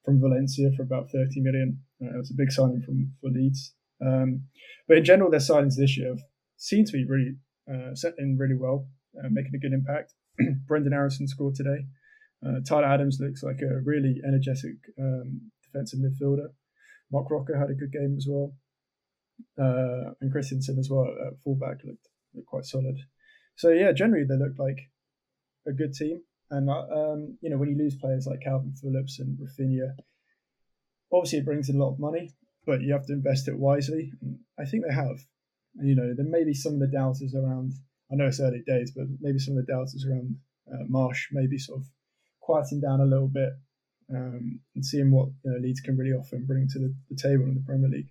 from 0.05 0.19
Valencia 0.19 0.69
for 0.75 0.83
about 0.83 1.09
30 1.11 1.41
million. 1.41 1.79
Uh, 2.01 2.13
it 2.13 2.17
was 2.17 2.31
a 2.31 2.35
big 2.37 2.51
signing 2.51 2.81
from 2.81 3.11
for 3.21 3.29
Leeds. 3.29 3.73
Um, 4.05 4.43
but 4.87 4.97
in 4.97 5.05
general, 5.05 5.31
their 5.31 5.39
signings 5.39 5.75
this 5.77 5.97
year 5.97 6.15
seem 6.57 6.85
to 6.85 6.91
be 6.91 7.05
really 7.05 7.35
uh, 7.71 7.95
settling 7.95 8.37
really 8.37 8.57
well, 8.57 8.87
uh, 9.17 9.29
making 9.31 9.55
a 9.55 9.59
good 9.59 9.73
impact. 9.73 10.13
Brendan 10.67 10.93
Harrison 10.93 11.27
scored 11.27 11.55
today. 11.55 11.85
Uh, 12.45 12.59
Tyler 12.67 12.85
Adams 12.85 13.19
looks 13.19 13.43
like 13.43 13.61
a 13.61 13.79
really 13.83 14.21
energetic 14.27 14.75
um, 14.99 15.51
defensive 15.63 15.99
midfielder. 15.99 16.47
Marc 17.11 17.29
Roca 17.29 17.57
had 17.57 17.69
a 17.69 17.75
good 17.75 17.91
game 17.91 18.15
as 18.17 18.25
well. 18.27 18.53
Uh, 19.57 20.13
and 20.21 20.33
Kristensen 20.33 20.77
as 20.77 20.89
well 20.89 21.07
at 21.27 21.39
fullback 21.43 21.77
looked, 21.83 22.07
looked 22.33 22.47
quite 22.47 22.65
solid. 22.65 22.97
So 23.55 23.69
yeah, 23.69 23.91
generally 23.91 24.25
they 24.25 24.35
look 24.35 24.57
like 24.57 24.79
a 25.67 25.71
good 25.71 25.93
team. 25.93 26.21
And 26.51 26.69
uh, 26.69 26.85
um, 26.91 27.37
you 27.41 27.49
know, 27.49 27.57
when 27.57 27.69
you 27.69 27.77
lose 27.77 27.95
players 27.95 28.27
like 28.27 28.41
Kalvin 28.45 28.77
Phillips 28.79 29.19
and 29.19 29.37
Raphinha, 29.37 29.95
obviously 31.11 31.39
it 31.39 31.45
brings 31.45 31.69
in 31.69 31.77
a 31.77 31.79
lot 31.79 31.93
of 31.93 31.99
money, 31.99 32.31
but 32.65 32.81
you 32.81 32.93
have 32.93 33.05
to 33.07 33.13
invest 33.13 33.47
it 33.47 33.57
wisely. 33.57 34.11
I 34.59 34.65
think 34.65 34.83
they 34.85 34.93
have. 34.93 35.17
And, 35.77 35.87
you 35.87 35.95
know, 35.95 36.13
there 36.15 36.25
may 36.25 36.43
be 36.43 36.53
some 36.53 36.73
of 36.73 36.79
the 36.79 36.87
doubters 36.87 37.33
around. 37.35 37.73
I 38.11 38.15
know 38.15 38.27
it's 38.27 38.39
early 38.39 38.63
days, 38.65 38.91
but 38.95 39.05
maybe 39.21 39.39
some 39.39 39.57
of 39.57 39.65
the 39.65 39.71
doubters 39.71 40.05
around 40.07 40.35
uh, 40.71 40.83
Marsch 40.91 41.27
maybe 41.31 41.57
sort 41.57 41.79
of 41.79 41.87
quieting 42.43 42.81
down 42.81 43.01
a 43.01 43.05
little 43.05 43.27
bit 43.27 43.49
um, 44.09 44.59
and 44.75 44.85
seeing 44.85 45.11
what 45.11 45.29
you 45.43 45.51
know, 45.51 45.57
Leeds 45.59 45.79
can 45.79 45.97
really 45.97 46.11
offer 46.11 46.35
and 46.35 46.47
bring 46.47 46.67
to 46.69 46.79
the, 46.79 46.93
the 47.09 47.15
table 47.15 47.45
in 47.45 47.55
the 47.55 47.63
Premier 47.65 47.89
League. 47.89 48.09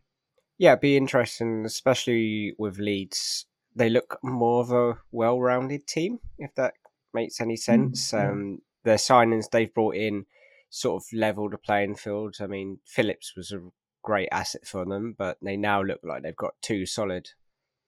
Yeah, 0.58 0.72
it'd 0.72 0.80
be 0.80 0.96
interesting, 0.96 1.64
especially 1.64 2.54
with 2.58 2.78
Leeds 2.78 3.46
they 3.74 3.88
look 3.88 4.18
more 4.22 4.60
of 4.60 4.72
a 4.72 4.98
well-rounded 5.10 5.86
team, 5.86 6.18
if 6.38 6.54
that 6.56 6.74
makes 7.14 7.40
any 7.40 7.56
sense. 7.56 8.12
Mm-hmm. 8.12 8.30
Um, 8.30 8.58
their 8.84 8.96
signings 8.96 9.50
they've 9.50 9.72
brought 9.72 9.96
in 9.96 10.26
sort 10.70 11.02
of 11.02 11.18
level 11.18 11.48
the 11.48 11.58
playing 11.58 11.96
field. 11.96 12.36
I 12.40 12.46
mean, 12.46 12.78
Phillips 12.86 13.34
was 13.36 13.52
a 13.52 13.60
great 14.02 14.28
asset 14.32 14.66
for 14.66 14.84
them, 14.84 15.14
but 15.16 15.38
they 15.42 15.56
now 15.56 15.82
look 15.82 16.00
like 16.02 16.22
they've 16.22 16.36
got 16.36 16.54
two 16.62 16.86
solid 16.86 17.30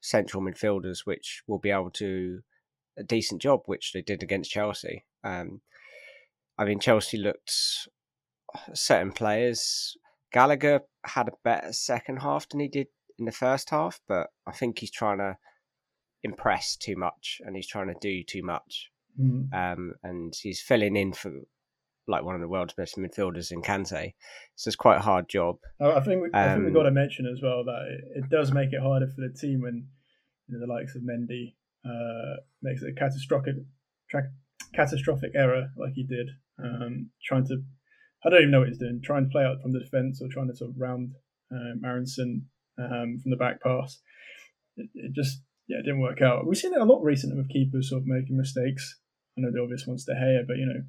central 0.01 0.43
midfielders, 0.43 1.01
which 1.05 1.43
will 1.47 1.59
be 1.59 1.71
able 1.71 1.91
to 1.91 2.41
a 2.97 3.03
decent 3.03 3.43
job, 3.43 3.63
which 3.67 3.93
they 3.93 4.03
did 4.03 4.23
against 4.23 4.51
Chelsea. 4.51 5.05
Um, 5.25 5.61
I 6.59 6.65
mean, 6.65 6.81
Chelsea 6.81 7.19
looked 7.19 7.53
certain 8.73 9.13
players. 9.13 9.97
Gallagher 10.33 10.81
had 11.05 11.29
a 11.29 11.33
better 11.43 11.73
second 11.73 12.19
half 12.19 12.49
than 12.49 12.61
he 12.61 12.69
did 12.69 12.89
in 13.19 13.25
the 13.25 13.33
first 13.33 13.71
half, 13.71 14.01
but 14.09 14.29
I 14.47 14.53
think 14.53 14.79
he's 14.79 14.91
trying 14.91 15.19
to 15.19 15.37
impress 16.23 16.77
too 16.77 16.97
much 16.97 17.41
and 17.45 17.55
he's 17.55 17.69
trying 17.69 17.89
to 17.89 17.95
do 18.01 18.23
too 18.25 18.43
much. 18.43 18.91
Mm. 19.21 19.53
Um, 19.53 19.95
and 20.03 20.35
he's 20.41 20.61
filling 20.61 20.97
in 20.97 21.13
for 21.13 21.33
like 22.07 22.25
one 22.25 22.35
of 22.35 22.41
the 22.41 22.49
world's 22.49 22.75
best 22.75 22.97
midfielders 22.97 23.51
in 23.51 23.63
Kante. 23.63 24.15
So 24.57 24.69
it's 24.69 24.77
quite 24.77 24.99
a 24.99 25.03
hard 25.03 25.29
job. 25.29 25.57
I 25.81 26.01
think 26.01 26.23
we, 26.23 26.31
I 26.35 26.55
think 26.55 26.65
we've 26.65 26.75
got 26.75 26.83
to 26.83 26.91
mention 26.91 27.27
as 27.27 27.41
well 27.43 27.65
that 27.65 27.83
it, 27.89 28.25
it, 28.25 28.31
does 28.31 28.53
make 28.53 28.73
it 28.73 28.81
harder 28.81 29.07
for 29.07 29.21
the 29.21 29.33
team 29.33 29.63
when 29.63 29.87
you 30.49 30.59
know, 30.59 30.67
the 30.67 30.73
likes 30.73 30.95
of 30.95 31.03
Mendy 31.03 31.55
uh, 31.85 32.41
makes 32.63 32.83
it 32.83 32.91
a 32.91 32.93
catastrophic 32.93 33.55
tra- 34.11 34.33
catastrophic 34.75 35.33
error 35.35 35.69
like 35.77 35.93
he 35.95 36.03
did, 36.03 36.31
um, 36.63 37.11
trying 37.25 37.47
to 37.47 37.63
I 38.25 38.31
don't 38.31 38.41
even 38.41 38.51
know 38.53 38.61
what 38.61 38.69
he's 38.69 38.79
doing, 38.79 39.01
trying 39.05 39.25
to 39.25 39.31
play 39.31 39.45
out 39.45 39.61
from 39.61 39.73
the 39.73 39.81
defence 39.81 40.21
or 40.23 40.29
trying 40.33 40.49
to 40.49 40.57
sort 40.57 40.71
of 40.71 40.81
round 40.81 41.13
um, 41.53 41.83
Aaronson 41.85 42.47
um, 42.79 43.19
from 43.23 43.31
the 43.31 43.37
back 43.37 43.63
pass. 43.63 44.01
It, 44.77 44.89
it, 44.95 45.13
just 45.13 45.43
yeah, 45.69 45.79
it 45.79 45.83
didn't 45.83 46.01
work 46.01 46.23
out. 46.23 46.47
We've 46.47 46.57
seen 46.57 46.73
it 46.73 46.81
a 46.81 46.85
lot 46.85 47.03
recently 47.03 47.37
with 47.37 47.51
keepers 47.51 47.91
sort 47.91 48.03
of 48.03 48.07
making 48.07 48.37
mistakes. 48.37 48.99
I 49.37 49.43
know 49.43 49.51
the 49.53 49.61
obvious 49.61 49.87
one's 49.87 50.05
De 50.05 50.15
Gea, 50.15 50.47
but 50.47 50.57
you 50.57 50.67
know 50.67 50.81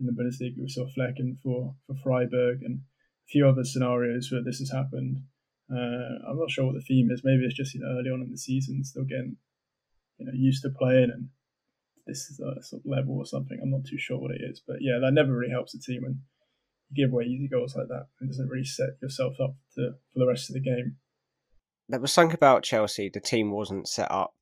in 0.00 0.06
the 0.06 0.12
Bundesliga 0.12 0.60
we 0.60 0.68
saw 0.68 0.86
Flekken 0.86 1.38
for 1.42 1.74
for 1.86 1.94
Freiburg 2.02 2.62
and 2.62 2.80
a 2.80 3.28
few 3.28 3.48
other 3.48 3.64
scenarios 3.64 4.30
where 4.30 4.42
this 4.44 4.58
has 4.58 4.70
happened. 4.70 5.22
Uh, 5.70 6.28
I'm 6.28 6.38
not 6.38 6.50
sure 6.50 6.66
what 6.66 6.74
the 6.74 6.82
theme 6.82 7.08
is. 7.10 7.22
Maybe 7.24 7.44
it's 7.44 7.54
just 7.54 7.74
you 7.74 7.80
know 7.80 7.98
early 7.98 8.10
on 8.10 8.20
in 8.20 8.30
the 8.30 8.38
season, 8.38 8.84
still 8.84 9.04
getting 9.04 9.36
you 10.18 10.26
know 10.26 10.32
used 10.34 10.62
to 10.62 10.70
playing, 10.70 11.10
and 11.14 11.28
this 12.06 12.30
is 12.30 12.40
a 12.40 12.62
sort 12.62 12.82
of 12.82 12.86
level 12.90 13.16
or 13.16 13.26
something. 13.26 13.58
I'm 13.62 13.70
not 13.70 13.84
too 13.84 13.98
sure 13.98 14.18
what 14.18 14.32
it 14.32 14.40
is, 14.42 14.62
but 14.66 14.76
yeah, 14.80 14.98
that 15.00 15.12
never 15.12 15.36
really 15.36 15.52
helps 15.52 15.72
the 15.72 15.78
team 15.78 16.02
when 16.02 16.20
you 16.90 17.04
give 17.04 17.12
away 17.12 17.24
easy 17.24 17.48
goals 17.48 17.76
like 17.76 17.88
that. 17.88 18.06
It 18.20 18.26
doesn't 18.26 18.48
really 18.48 18.64
set 18.64 18.90
yourself 19.00 19.34
up 19.42 19.56
to, 19.76 19.92
for 20.12 20.18
the 20.18 20.26
rest 20.26 20.50
of 20.50 20.54
the 20.54 20.60
game. 20.60 20.96
There 21.88 22.00
was 22.00 22.12
something 22.12 22.34
about 22.34 22.62
Chelsea. 22.62 23.10
The 23.12 23.20
team 23.20 23.50
wasn't 23.50 23.88
set 23.88 24.10
up 24.10 24.34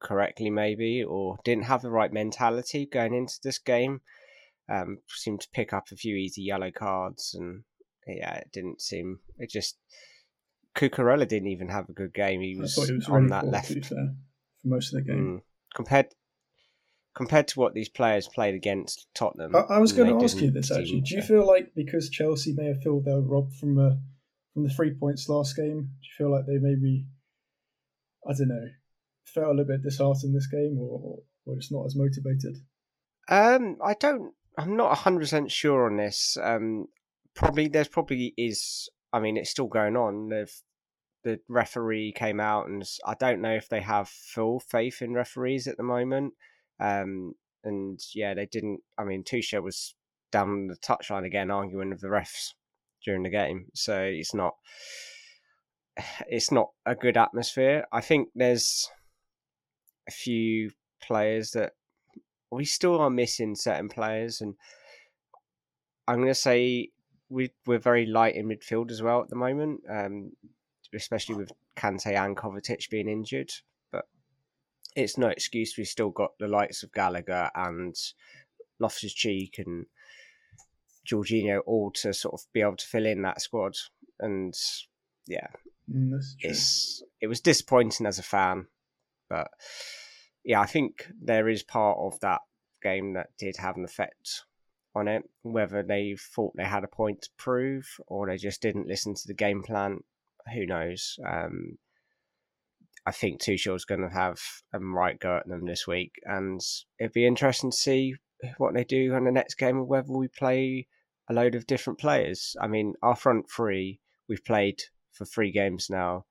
correctly, 0.00 0.50
maybe, 0.50 1.02
or 1.02 1.38
didn't 1.44 1.64
have 1.64 1.82
the 1.82 1.90
right 1.90 2.12
mentality 2.12 2.86
going 2.90 3.14
into 3.14 3.34
this 3.42 3.58
game. 3.58 4.00
Um, 4.70 4.98
seemed 5.08 5.40
to 5.40 5.48
pick 5.52 5.72
up 5.72 5.84
a 5.90 5.96
few 5.96 6.14
easy 6.14 6.42
yellow 6.42 6.70
cards, 6.70 7.34
and 7.38 7.64
yeah, 8.06 8.34
it 8.34 8.50
didn't 8.52 8.80
seem. 8.82 9.20
It 9.38 9.50
just 9.50 9.78
Cucurella 10.76 11.26
didn't 11.26 11.48
even 11.48 11.68
have 11.68 11.88
a 11.88 11.92
good 11.92 12.14
game. 12.14 12.40
He 12.40 12.56
was, 12.56 12.74
he 12.74 12.92
was 12.92 13.08
on 13.08 13.14
really 13.14 13.28
that 13.30 13.46
left 13.46 13.86
for 13.86 13.96
most 14.64 14.92
of 14.92 14.98
the 14.98 15.10
game. 15.10 15.38
Mm. 15.38 15.42
Compared 15.74 16.06
compared 17.18 17.48
to 17.48 17.58
what 17.58 17.74
these 17.74 17.88
players 17.88 18.28
played 18.28 18.54
against 18.54 19.08
Tottenham. 19.12 19.54
I, 19.54 19.74
I 19.74 19.78
was 19.78 19.92
going 19.92 20.16
to 20.16 20.24
ask 20.24 20.40
you 20.40 20.52
this 20.52 20.70
actually. 20.70 21.00
Do 21.00 21.16
you 21.16 21.22
feel 21.22 21.44
like 21.44 21.72
because 21.74 22.08
Chelsea 22.08 22.54
may 22.56 22.68
have 22.68 22.80
filled 22.80 23.06
their 23.06 23.20
robbed 23.20 23.56
from 23.56 23.76
uh, 23.76 23.96
from 24.54 24.62
the 24.62 24.70
three 24.70 24.94
points 24.94 25.28
last 25.28 25.56
game, 25.56 25.80
do 26.00 26.06
you 26.06 26.14
feel 26.16 26.30
like 26.30 26.46
they 26.46 26.58
maybe 26.60 27.06
I 28.26 28.32
don't 28.38 28.48
know 28.48 28.68
felt 29.24 29.48
a 29.48 29.50
little 29.50 29.64
bit 29.66 29.82
disheartened 29.82 30.34
this 30.34 30.46
game, 30.46 30.78
or 30.80 31.18
or 31.44 31.56
just 31.56 31.72
not 31.72 31.86
as 31.86 31.96
motivated? 31.96 32.56
Um, 33.28 33.78
I 33.84 33.94
don't. 33.94 34.32
I'm 34.56 34.76
not 34.76 34.96
hundred 34.98 35.20
percent 35.20 35.50
sure 35.50 35.86
on 35.86 35.96
this. 35.96 36.38
Um, 36.40 36.86
probably 37.34 37.66
there's 37.66 37.88
probably 37.88 38.32
is. 38.38 38.88
I 39.12 39.18
mean, 39.18 39.36
it's 39.36 39.50
still 39.50 39.66
going 39.66 39.96
on. 39.96 40.28
They've 40.28 40.54
the 41.24 41.40
referee 41.48 42.12
came 42.12 42.38
out 42.38 42.68
and 42.68 42.84
I 43.04 43.14
don't 43.18 43.40
know 43.40 43.52
if 43.54 43.68
they 43.68 43.80
have 43.80 44.08
full 44.08 44.60
faith 44.60 45.02
in 45.02 45.14
referees 45.14 45.66
at 45.66 45.76
the 45.76 45.82
moment. 45.82 46.34
Um, 46.80 47.34
and 47.64 48.00
yeah, 48.14 48.34
they 48.34 48.46
didn't. 48.46 48.80
I 48.96 49.04
mean, 49.04 49.24
Tuchel 49.24 49.62
was 49.62 49.94
down 50.30 50.68
the 50.68 50.76
touchline 50.76 51.24
again, 51.24 51.50
arguing 51.50 51.90
with 51.90 52.00
the 52.00 52.08
refs 52.08 52.54
during 53.04 53.22
the 53.22 53.30
game. 53.30 53.66
So 53.74 54.00
it's 54.00 54.34
not. 54.34 54.54
It's 56.28 56.52
not 56.52 56.70
a 56.86 56.94
good 56.94 57.16
atmosphere. 57.16 57.84
I 57.92 58.00
think 58.00 58.28
there's 58.34 58.88
a 60.06 60.12
few 60.12 60.70
players 61.02 61.50
that 61.52 61.72
we 62.52 62.64
still 62.64 63.00
are 63.00 63.10
missing 63.10 63.56
certain 63.56 63.88
players, 63.88 64.40
and 64.40 64.54
I'm 66.06 66.16
going 66.16 66.28
to 66.28 66.34
say 66.34 66.90
we 67.28 67.50
we're 67.66 67.80
very 67.80 68.06
light 68.06 68.36
in 68.36 68.48
midfield 68.48 68.92
as 68.92 69.02
well 69.02 69.20
at 69.22 69.28
the 69.28 69.36
moment. 69.36 69.80
Um, 69.90 70.32
especially 70.94 71.34
with 71.34 71.52
Kante 71.76 72.16
and 72.16 72.36
Kovacic 72.36 72.88
being 72.90 73.08
injured. 73.08 73.50
It's 74.98 75.16
no 75.16 75.28
excuse. 75.28 75.74
We've 75.76 75.86
still 75.86 76.10
got 76.10 76.32
the 76.38 76.48
likes 76.48 76.82
of 76.82 76.92
Gallagher 76.92 77.50
and 77.54 77.94
Loftus 78.80 79.14
Cheek 79.14 79.58
and 79.58 79.86
Jorginho 81.08 81.60
all 81.66 81.90
to 81.92 82.12
sort 82.12 82.34
of 82.34 82.40
be 82.52 82.60
able 82.60 82.76
to 82.76 82.86
fill 82.86 83.06
in 83.06 83.22
that 83.22 83.40
squad. 83.40 83.76
And 84.18 84.54
yeah, 85.26 85.46
mm, 85.92 86.20
it's 86.40 87.02
it 87.20 87.28
was 87.28 87.40
disappointing 87.40 88.06
as 88.06 88.18
a 88.18 88.24
fan, 88.24 88.66
but 89.30 89.48
yeah, 90.44 90.60
I 90.60 90.66
think 90.66 91.08
there 91.22 91.48
is 91.48 91.62
part 91.62 91.98
of 92.00 92.18
that 92.20 92.40
game 92.82 93.14
that 93.14 93.28
did 93.38 93.56
have 93.58 93.76
an 93.76 93.84
effect 93.84 94.42
on 94.96 95.06
it. 95.06 95.22
Whether 95.42 95.84
they 95.84 96.16
thought 96.34 96.54
they 96.56 96.64
had 96.64 96.84
a 96.84 96.88
point 96.88 97.22
to 97.22 97.30
prove 97.36 97.86
or 98.08 98.26
they 98.26 98.36
just 98.36 98.60
didn't 98.60 98.88
listen 98.88 99.14
to 99.14 99.26
the 99.28 99.34
game 99.34 99.62
plan 99.62 100.00
who 100.52 100.66
knows? 100.66 101.18
Um, 101.26 101.78
I 103.08 103.10
think 103.10 103.40
Tuchel's 103.40 103.86
going 103.86 104.02
to 104.02 104.14
have 104.14 104.38
a 104.74 104.78
right 104.78 105.18
go 105.18 105.38
at 105.38 105.48
them 105.48 105.64
this 105.64 105.86
week, 105.86 106.12
and 106.24 106.60
it'd 107.00 107.14
be 107.14 107.26
interesting 107.26 107.70
to 107.70 107.76
see 107.76 108.16
what 108.58 108.74
they 108.74 108.84
do 108.84 109.14
on 109.14 109.24
the 109.24 109.32
next 109.32 109.54
game, 109.54 109.78
and 109.78 109.88
whether 109.88 110.12
we 110.12 110.28
play 110.28 110.86
a 111.30 111.32
load 111.32 111.54
of 111.54 111.66
different 111.66 111.98
players. 111.98 112.54
I 112.60 112.66
mean, 112.66 112.92
our 113.02 113.16
front 113.16 113.46
three 113.50 114.00
we've 114.28 114.44
played 114.44 114.82
for 115.10 115.24
three 115.24 115.50
games 115.50 115.88
now, 115.88 116.26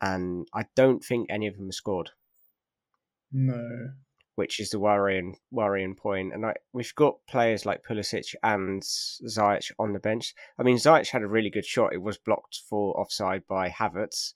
and 0.00 0.48
I 0.52 0.64
don't 0.74 1.04
think 1.04 1.28
any 1.30 1.46
of 1.46 1.54
them 1.54 1.66
have 1.66 1.74
scored. 1.74 2.10
No, 3.30 3.90
which 4.34 4.58
is 4.58 4.70
the 4.70 4.80
worrying 4.80 5.36
worrying 5.52 5.94
point. 5.94 6.34
And 6.34 6.44
I, 6.44 6.54
we've 6.72 6.94
got 6.96 7.14
players 7.28 7.64
like 7.64 7.84
Pulisic 7.88 8.34
and 8.42 8.82
Ziyech 8.82 9.70
on 9.78 9.92
the 9.92 10.00
bench. 10.00 10.34
I 10.58 10.64
mean, 10.64 10.78
Ziyech 10.78 11.10
had 11.10 11.22
a 11.22 11.28
really 11.28 11.50
good 11.50 11.64
shot. 11.64 11.92
It 11.92 12.02
was 12.02 12.18
blocked 12.18 12.62
for 12.68 13.00
offside 13.00 13.46
by 13.46 13.68
Havertz, 13.68 14.32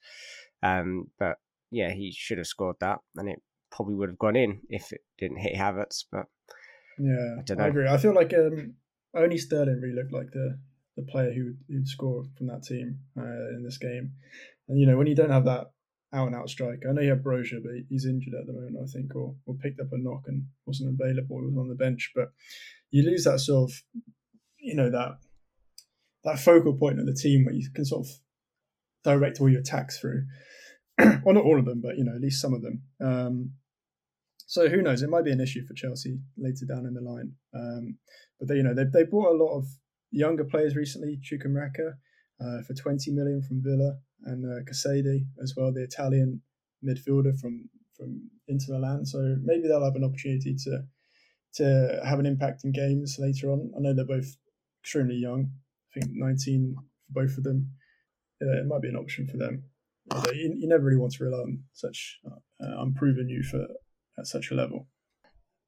um, 0.63 1.11
but 1.19 1.39
yeah, 1.73 1.93
he 1.93 2.13
should 2.13 2.39
have 2.39 2.47
scored 2.47 2.77
that, 2.81 2.99
and 3.17 3.29
it 3.29 3.43
probably 3.71 3.95
would 3.95 4.11
have 4.11 4.19
gone 4.19 4.37
in 4.37 4.61
if 4.69 4.93
it 4.93 5.01
didn't 5.19 5.39
hit 5.39 5.57
Havertz. 5.57 6.05
But 6.13 6.27
yeah, 6.99 7.37
I, 7.59 7.65
I 7.65 7.67
agree. 7.69 7.89
I 7.89 7.97
feel 7.97 8.15
like 8.15 8.33
um, 8.35 8.75
only 9.17 9.39
Sterling 9.39 9.81
really 9.81 9.97
looked 9.97 10.13
like 10.13 10.31
the 10.31 10.59
the 10.97 11.03
player 11.03 11.33
who 11.33 11.55
who'd 11.69 11.89
score 11.89 12.25
from 12.37 12.47
that 12.49 12.63
team 12.63 12.99
uh, 13.19 13.49
in 13.57 13.63
this 13.65 13.79
game. 13.79 14.13
And 14.69 14.79
you 14.79 14.87
know, 14.87 14.97
when 14.97 15.07
you 15.09 15.17
don't 15.17 15.31
have 15.31 15.47
that 15.47 15.73
out 16.15 16.27
and 16.27 16.37
out 16.37 16.51
striker. 16.51 16.89
I 16.89 16.93
know 16.93 17.01
you 17.01 17.11
have 17.11 17.21
Broja, 17.21 17.63
but 17.63 17.73
he's 17.89 18.05
injured 18.05 18.35
at 18.39 18.47
the 18.47 18.53
moment, 18.53 18.77
I 18.83 18.87
think, 18.87 19.15
or, 19.17 19.35
or 19.47 19.55
picked 19.55 19.81
up 19.81 19.93
a 19.93 19.99
knock 19.99 20.25
and 20.27 20.45
wasn't 20.67 20.95
available. 21.01 21.41
He 21.41 21.47
was 21.47 21.57
on 21.57 21.69
the 21.69 21.75
bench, 21.75 22.13
but 22.15 22.33
you 22.91 23.03
lose 23.03 23.25
that 23.25 23.41
sort 23.41 23.71
of, 23.71 23.83
you 24.59 24.75
know, 24.75 24.91
that 24.91 25.19
that 26.25 26.39
focal 26.39 26.75
point 26.75 27.01
of 27.01 27.07
the 27.07 27.15
team 27.15 27.45
where 27.45 27.55
you 27.55 27.69
can 27.75 27.85
sort 27.85 28.07
of 28.07 28.13
direct 29.03 29.41
all 29.41 29.49
your 29.49 29.61
attacks 29.61 29.99
through. 29.99 30.25
well, 31.25 31.35
not 31.35 31.45
all 31.45 31.59
of 31.59 31.65
them, 31.65 31.81
but 31.81 31.97
you 31.97 32.05
know, 32.05 32.15
at 32.15 32.21
least 32.21 32.41
some 32.41 32.55
of 32.55 32.63
them. 32.63 32.83
Um, 33.01 33.53
so 34.47 34.69
who 34.69 34.83
knows? 34.83 35.03
It 35.03 35.11
might 35.11 35.25
be 35.25 35.33
an 35.33 35.41
issue 35.41 35.65
for 35.67 35.75
Chelsea 35.75 36.19
later 36.37 36.67
down 36.67 36.87
in 36.87 36.95
the 36.95 37.01
line. 37.01 37.33
Um, 37.55 37.99
but 38.39 38.49
they, 38.49 38.57
you 38.57 38.63
know, 38.63 38.75
they 38.75 38.85
they 38.85 39.05
bought 39.05 39.33
a 39.33 39.43
lot 39.43 39.57
of 39.57 39.67
younger 40.11 40.45
players 40.45 40.77
recently. 40.77 41.19
Chukwuemeka 41.23 41.95
uh, 42.41 42.63
for 42.67 42.75
20 42.75 43.11
million 43.13 43.43
from 43.43 43.63
Villa 43.63 43.95
and 44.25 44.45
uh, 44.45 44.63
Casadei 44.71 45.27
as 45.43 45.55
well, 45.57 45.73
the 45.73 45.83
Italian 45.83 46.43
midfielder 46.85 47.39
from 47.41 47.69
from 47.97 48.31
Inter 48.49 48.75
Milan. 48.75 49.05
So 49.07 49.37
maybe 49.43 49.69
they'll 49.69 49.85
have 49.85 49.97
an 49.97 50.05
opportunity 50.05 50.55
to 50.65 50.83
to 51.55 52.01
have 52.05 52.19
an 52.19 52.27
impact 52.27 52.65
in 52.65 52.73
games 52.73 53.17
later 53.19 53.51
on. 53.51 53.71
I 53.77 53.81
know 53.81 53.95
they're 53.95 54.05
both 54.05 54.37
extremely 54.83 55.17
young. 55.17 55.51
I 55.95 56.01
think 56.01 56.13
19 56.15 56.75
for 56.77 57.23
both 57.23 57.37
of 57.37 57.45
them. 57.45 57.71
Uh, 58.41 58.61
it 58.61 58.67
might 58.67 58.83
be 58.83 58.89
an 58.89 58.97
option 58.97 59.27
for 59.29 59.37
them. 59.37 59.65
You, 60.35 60.55
you, 60.59 60.69
never 60.69 60.85
really 60.85 60.99
want 60.99 61.13
to 61.15 61.25
rely 61.25 61.39
on 61.39 61.63
such 61.73 62.19
uh, 62.27 62.83
unproven 62.83 63.29
youth 63.29 63.53
at, 63.55 63.71
at 64.19 64.27
such 64.27 64.51
a 64.51 64.55
level. 64.55 64.89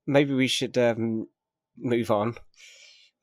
Maybe 0.07 0.35
we 0.35 0.49
should 0.49 0.77
um, 0.77 1.29
move 1.79 2.11
on. 2.11 2.35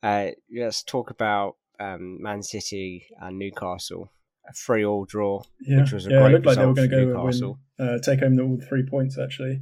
Uh, 0.02 0.28
let's 0.54 0.82
talk 0.82 1.10
about 1.10 1.56
um, 1.78 2.20
Man 2.20 2.42
City 2.42 3.06
and 3.20 3.38
Newcastle 3.38 4.10
a 4.48 4.52
three 4.52 4.84
all 4.84 5.04
draw, 5.04 5.42
yeah. 5.60 5.80
which 5.80 5.92
was 5.92 6.06
a 6.06 6.10
yeah, 6.10 6.20
great 6.20 6.30
it 6.30 6.34
looked 6.34 6.46
like 6.46 6.56
they 6.56 6.66
were 6.66 6.74
going 6.74 6.90
to 6.90 6.96
go 6.96 7.04
Newcastle. 7.04 7.58
win, 7.78 7.88
uh, 7.88 7.98
take 7.98 8.20
home 8.20 8.36
the, 8.36 8.42
all 8.42 8.60
three 8.68 8.84
points 8.84 9.18
actually 9.18 9.60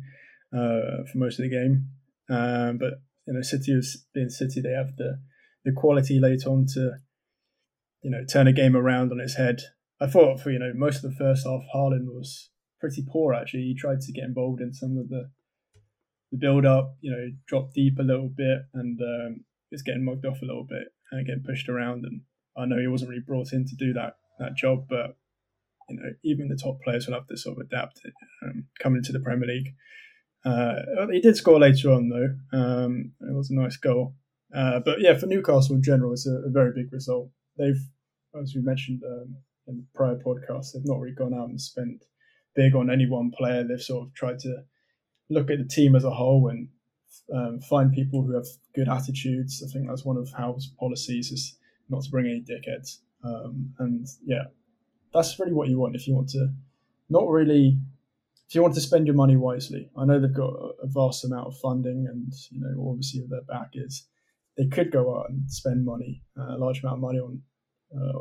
uh, 0.52 1.04
for 1.10 1.16
most 1.16 1.38
of 1.38 1.44
the 1.44 1.50
game. 1.50 1.88
Um, 2.28 2.78
but 2.78 2.94
you 3.26 3.34
know, 3.34 3.42
City 3.42 3.74
was 3.74 4.06
being 4.14 4.30
City, 4.30 4.60
they 4.60 4.72
have 4.72 4.96
the 4.96 5.20
the 5.64 5.72
quality 5.72 6.18
late 6.18 6.46
on 6.46 6.66
to 6.74 6.92
you 8.02 8.10
know 8.10 8.24
turn 8.24 8.46
a 8.46 8.52
game 8.52 8.76
around 8.76 9.12
on 9.12 9.20
its 9.20 9.36
head. 9.36 9.60
I 10.00 10.06
thought 10.06 10.40
for 10.40 10.50
you 10.50 10.58
know 10.58 10.72
most 10.74 11.04
of 11.04 11.10
the 11.10 11.16
first 11.16 11.46
half, 11.46 11.62
Haaland 11.74 12.06
was 12.06 12.50
pretty 12.80 13.04
poor 13.06 13.34
actually. 13.34 13.62
He 13.62 13.74
tried 13.74 14.00
to 14.00 14.12
get 14.12 14.24
involved 14.24 14.60
in 14.60 14.72
some 14.72 14.96
of 14.96 15.08
the 15.08 15.30
the 16.30 16.38
build 16.38 16.64
up, 16.64 16.96
you 17.00 17.10
know, 17.10 17.30
drop 17.46 17.72
deep 17.74 17.98
a 17.98 18.02
little 18.02 18.28
bit, 18.28 18.60
and 18.72 19.00
um, 19.00 19.44
getting 19.84 20.04
mugged 20.04 20.24
off 20.24 20.42
a 20.42 20.46
little 20.46 20.64
bit 20.64 20.88
and 21.10 21.26
getting 21.26 21.42
pushed 21.42 21.68
around. 21.68 22.04
And 22.04 22.22
I 22.56 22.66
know 22.66 22.78
he 22.78 22.86
wasn't 22.86 23.10
really 23.10 23.22
brought 23.26 23.52
in 23.52 23.66
to 23.66 23.76
do 23.76 23.92
that 23.94 24.16
that 24.38 24.56
job, 24.56 24.86
but 24.88 25.16
you 25.88 25.96
know, 25.96 26.10
even 26.24 26.48
the 26.48 26.56
top 26.56 26.80
players 26.82 27.06
will 27.06 27.14
have 27.14 27.26
to 27.26 27.36
sort 27.36 27.58
of 27.58 27.66
adapt 27.66 28.00
it, 28.04 28.14
um, 28.44 28.66
coming 28.80 28.98
into 28.98 29.12
the 29.12 29.20
Premier 29.20 29.48
League. 29.48 29.74
Uh, 30.44 31.06
he 31.12 31.20
did 31.20 31.36
score 31.36 31.58
later 31.58 31.90
on 31.90 32.08
though. 32.08 32.58
Um, 32.58 33.12
it 33.20 33.34
was 33.34 33.50
a 33.50 33.54
nice 33.54 33.76
goal, 33.76 34.14
Uh, 34.54 34.80
but 34.80 35.00
yeah, 35.00 35.16
for 35.18 35.26
Newcastle 35.26 35.76
in 35.76 35.82
general, 35.82 36.12
it's 36.12 36.26
a, 36.26 36.42
a, 36.46 36.50
very 36.50 36.72
big 36.72 36.90
result. 36.92 37.30
They've, 37.58 37.80
as 38.40 38.54
we 38.54 38.62
mentioned 38.62 39.02
um, 39.04 39.36
in 39.70 39.86
prior 39.94 40.16
podcast, 40.16 40.72
they've 40.72 40.82
not 40.84 41.00
really 41.00 41.14
gone 41.14 41.34
out 41.34 41.48
and 41.48 41.60
spent 41.60 42.04
big 42.54 42.74
on 42.74 42.90
any 42.90 43.08
one 43.08 43.30
player. 43.30 43.64
They've 43.64 43.80
sort 43.80 44.06
of 44.06 44.14
tried 44.14 44.38
to 44.40 44.62
look 45.28 45.50
at 45.50 45.58
the 45.58 45.64
team 45.64 45.96
as 45.96 46.04
a 46.04 46.10
whole 46.10 46.48
and 46.48 46.68
um, 47.34 47.60
find 47.60 47.92
people 47.92 48.22
who 48.22 48.34
have 48.34 48.46
good 48.74 48.88
attitudes. 48.88 49.64
I 49.66 49.72
think 49.72 49.88
that's 49.88 50.04
one 50.04 50.16
of 50.16 50.30
Howe's 50.32 50.72
policies 50.78 51.30
is 51.30 51.56
not 51.88 52.02
to 52.02 52.10
bring 52.10 52.26
any 52.26 52.42
dickheads. 52.42 52.98
Um, 53.24 53.72
and 53.78 54.06
yeah, 54.24 54.44
that's 55.14 55.38
really 55.38 55.52
what 55.52 55.68
you 55.68 55.78
want 55.78 55.96
if 55.96 56.06
you 56.06 56.14
want 56.14 56.28
to 56.30 56.48
not 57.10 57.28
really 57.28 57.76
if 58.48 58.54
you 58.54 58.62
want 58.62 58.74
to 58.74 58.80
spend 58.80 59.06
your 59.06 59.14
money 59.14 59.36
wisely. 59.36 59.90
I 59.96 60.04
know 60.04 60.18
they've 60.18 60.32
got 60.32 60.54
a 60.82 60.86
vast 60.86 61.24
amount 61.24 61.48
of 61.48 61.58
funding, 61.58 62.06
and 62.08 62.32
you 62.50 62.60
know 62.60 62.88
obviously 62.88 63.24
their 63.28 63.42
back 63.42 63.70
is 63.74 64.06
they 64.56 64.66
could 64.66 64.90
go 64.90 65.18
out 65.18 65.28
and 65.28 65.50
spend 65.50 65.84
money, 65.84 66.22
uh, 66.38 66.56
a 66.56 66.58
large 66.58 66.82
amount 66.82 66.96
of 66.96 67.00
money 67.00 67.18
on 67.18 67.42
uh, 67.94 68.18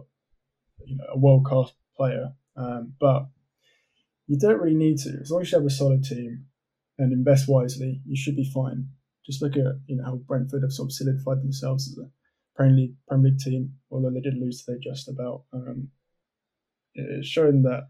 you 0.86 0.98
know 0.98 1.05
a 1.09 1.17
world 1.17 1.45
class 1.45 1.71
player, 1.95 2.33
um, 2.55 2.93
but 3.00 3.27
you 4.27 4.38
don't 4.38 4.59
really 4.59 4.75
need 4.75 4.98
to. 5.00 5.17
As 5.21 5.31
long 5.31 5.41
as 5.41 5.51
you 5.51 5.57
have 5.57 5.65
a 5.65 5.69
solid 5.69 6.03
team 6.03 6.45
and 6.98 7.12
invest 7.12 7.48
wisely, 7.48 8.01
you 8.05 8.15
should 8.15 8.36
be 8.36 8.50
fine. 8.53 8.88
Just 9.25 9.41
look 9.41 9.55
at 9.55 9.79
you 9.88 9.98
know 9.98 10.05
how 10.05 10.15
Brentford 10.15 10.63
have 10.63 10.71
sort 10.71 10.88
of 10.88 10.93
solidified 10.93 11.41
themselves 11.41 11.88
as 11.88 11.98
a 11.98 12.09
Premier 12.55 12.75
League, 12.75 12.95
Premier 13.07 13.31
League 13.31 13.39
team, 13.39 13.74
although 13.91 14.12
they 14.12 14.21
did 14.21 14.38
lose 14.38 14.63
today 14.63 14.79
just 14.81 15.07
about. 15.07 15.43
Um, 15.53 15.89
it's 16.95 17.27
shown 17.27 17.63
that 17.63 17.89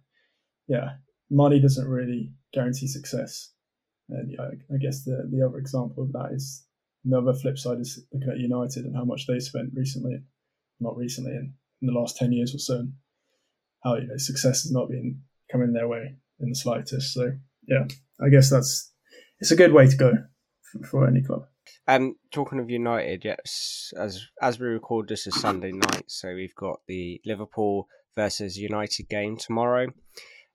yeah, 0.67 0.91
money 1.29 1.59
doesn't 1.59 1.87
really 1.87 2.31
guarantee 2.53 2.87
success. 2.87 3.51
And 4.09 4.31
yeah, 4.31 4.45
I 4.73 4.77
guess 4.77 5.03
the 5.03 5.27
the 5.31 5.45
other 5.45 5.57
example 5.57 6.03
of 6.03 6.11
that 6.13 6.31
is 6.33 6.65
another 7.05 7.33
flip 7.33 7.57
side 7.57 7.79
is 7.79 8.03
looking 8.13 8.29
at 8.29 8.37
United 8.37 8.85
and 8.85 8.95
how 8.95 9.05
much 9.05 9.27
they 9.27 9.39
spent 9.39 9.71
recently, 9.73 10.21
not 10.79 10.97
recently, 10.97 11.31
in, 11.31 11.53
in 11.81 11.87
the 11.87 11.93
last 11.93 12.17
ten 12.17 12.31
years 12.31 12.53
or 12.53 12.59
so, 12.59 12.79
and 12.79 12.93
how 13.83 13.95
you 13.95 14.07
know 14.07 14.17
success 14.17 14.63
has 14.63 14.71
not 14.71 14.89
been 14.89 15.21
coming 15.51 15.73
their 15.73 15.87
way 15.87 16.15
in 16.39 16.49
the 16.49 16.55
slightest. 16.55 17.13
So 17.13 17.31
yeah, 17.67 17.85
I 18.21 18.29
guess 18.29 18.49
that's 18.49 18.91
it's 19.39 19.51
a 19.51 19.55
good 19.55 19.73
way 19.73 19.87
to 19.87 19.97
go 19.97 20.13
for, 20.61 20.83
for 20.85 21.07
any 21.07 21.21
club. 21.21 21.45
Um, 21.87 22.15
talking 22.31 22.59
of 22.59 22.69
United, 22.69 23.25
yes, 23.25 23.91
as 23.97 24.27
as 24.41 24.59
we 24.59 24.67
record 24.67 25.07
this 25.07 25.27
is 25.27 25.39
Sunday 25.39 25.71
night, 25.71 26.03
so 26.07 26.33
we've 26.33 26.55
got 26.55 26.79
the 26.87 27.21
Liverpool 27.25 27.87
versus 28.15 28.57
United 28.57 29.09
game 29.09 29.37
tomorrow. 29.37 29.87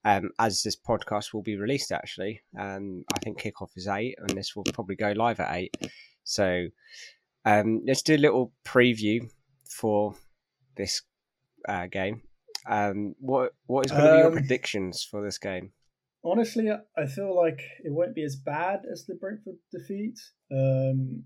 Um, 0.06 0.30
as 0.38 0.62
this 0.62 0.76
podcast 0.76 1.32
will 1.32 1.42
be 1.42 1.56
released, 1.56 1.90
actually, 1.90 2.42
um, 2.58 3.04
I 3.14 3.18
think 3.20 3.40
kickoff 3.40 3.70
is 3.74 3.88
eight, 3.88 4.16
and 4.18 4.36
this 4.36 4.54
will 4.54 4.64
probably 4.74 4.96
go 4.96 5.12
live 5.16 5.40
at 5.40 5.56
eight. 5.56 5.74
So, 6.24 6.66
um, 7.46 7.80
let's 7.86 8.02
do 8.02 8.14
a 8.14 8.18
little 8.18 8.52
preview 8.66 9.30
for 9.66 10.14
this 10.76 11.00
uh, 11.68 11.86
game. 11.86 12.22
Um, 12.66 13.14
what 13.18 13.52
what 13.66 13.86
is 13.86 13.92
going 13.92 14.04
to 14.04 14.12
be 14.12 14.18
your 14.18 14.26
um, 14.28 14.32
predictions 14.32 15.06
for 15.08 15.22
this 15.22 15.38
game? 15.38 15.72
honestly, 16.24 16.70
I 16.70 17.06
feel 17.06 17.36
like 17.36 17.60
it 17.84 17.92
won't 17.92 18.14
be 18.14 18.24
as 18.24 18.36
bad 18.36 18.80
as 18.90 19.04
the 19.04 19.14
Brentford 19.14 19.56
defeat. 19.70 20.18
Um, 20.50 21.24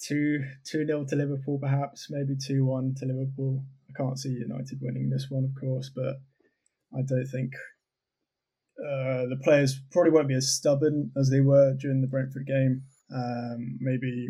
two 0.00 0.40
two 0.64 0.84
nil 0.84 1.06
to 1.06 1.16
Liverpool, 1.16 1.58
perhaps 1.60 2.08
maybe 2.10 2.34
two 2.36 2.64
one 2.64 2.94
to 2.98 3.06
Liverpool. 3.06 3.64
I 3.88 3.92
can't 3.96 4.18
see 4.18 4.30
United 4.30 4.78
winning 4.80 5.10
this 5.10 5.26
one, 5.28 5.44
of 5.44 5.60
course, 5.60 5.90
but 5.94 6.16
I 6.94 7.02
don't 7.06 7.26
think 7.26 7.52
uh, 8.80 9.28
the 9.28 9.40
players 9.42 9.78
probably 9.90 10.12
won't 10.12 10.28
be 10.28 10.34
as 10.34 10.54
stubborn 10.54 11.12
as 11.16 11.30
they 11.30 11.40
were 11.40 11.74
during 11.74 12.00
the 12.00 12.06
Brentford 12.06 12.46
game. 12.46 12.82
Um, 13.14 13.78
maybe 13.80 14.28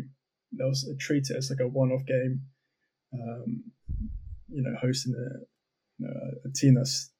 they'll 0.51 0.73
treat 0.99 1.29
it 1.29 1.37
as 1.37 1.49
like 1.49 1.61
a 1.61 1.67
one-off 1.67 2.05
game. 2.05 2.41
Um, 3.13 3.63
you 4.53 4.61
know, 4.61 4.75
hosting 4.81 5.13
a, 5.13 5.39
you 5.99 6.07
know, 6.07 6.13
a 6.45 6.49
team 6.53 6.75
that's 6.75 7.11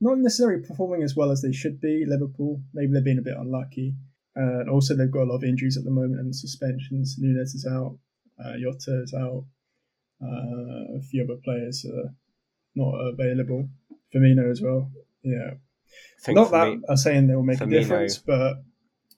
not 0.00 0.18
necessarily 0.18 0.62
performing 0.66 1.02
as 1.02 1.14
well 1.14 1.30
as 1.30 1.42
they 1.42 1.52
should 1.52 1.80
be. 1.80 2.04
Liverpool, 2.06 2.60
maybe 2.74 2.92
they've 2.92 3.04
been 3.04 3.18
a 3.18 3.22
bit 3.22 3.36
unlucky. 3.36 3.94
Uh, 4.36 4.60
and 4.60 4.70
also, 4.70 4.96
they've 4.96 5.10
got 5.10 5.24
a 5.24 5.30
lot 5.30 5.36
of 5.36 5.44
injuries 5.44 5.76
at 5.76 5.84
the 5.84 5.90
moment 5.90 6.20
and 6.20 6.34
suspensions. 6.34 7.16
Nunez 7.18 7.54
is 7.54 7.66
out, 7.66 7.98
uh, 8.42 8.54
Jota 8.60 9.02
is 9.02 9.14
out, 9.14 9.44
uh, 10.22 10.96
a 10.98 11.02
few 11.02 11.22
other 11.22 11.40
players 11.44 11.84
are 11.84 12.14
not 12.74 12.94
available. 12.94 13.68
Firmino 14.14 14.50
as 14.50 14.62
well. 14.62 14.90
Yeah. 15.22 15.54
Not 16.28 16.50
that 16.50 16.68
me, 16.68 16.80
I'm 16.88 16.96
saying 16.96 17.26
they 17.26 17.36
will 17.36 17.42
make 17.42 17.58
Firmino, 17.58 17.76
a 17.76 17.80
difference, 17.80 18.18
but 18.18 18.54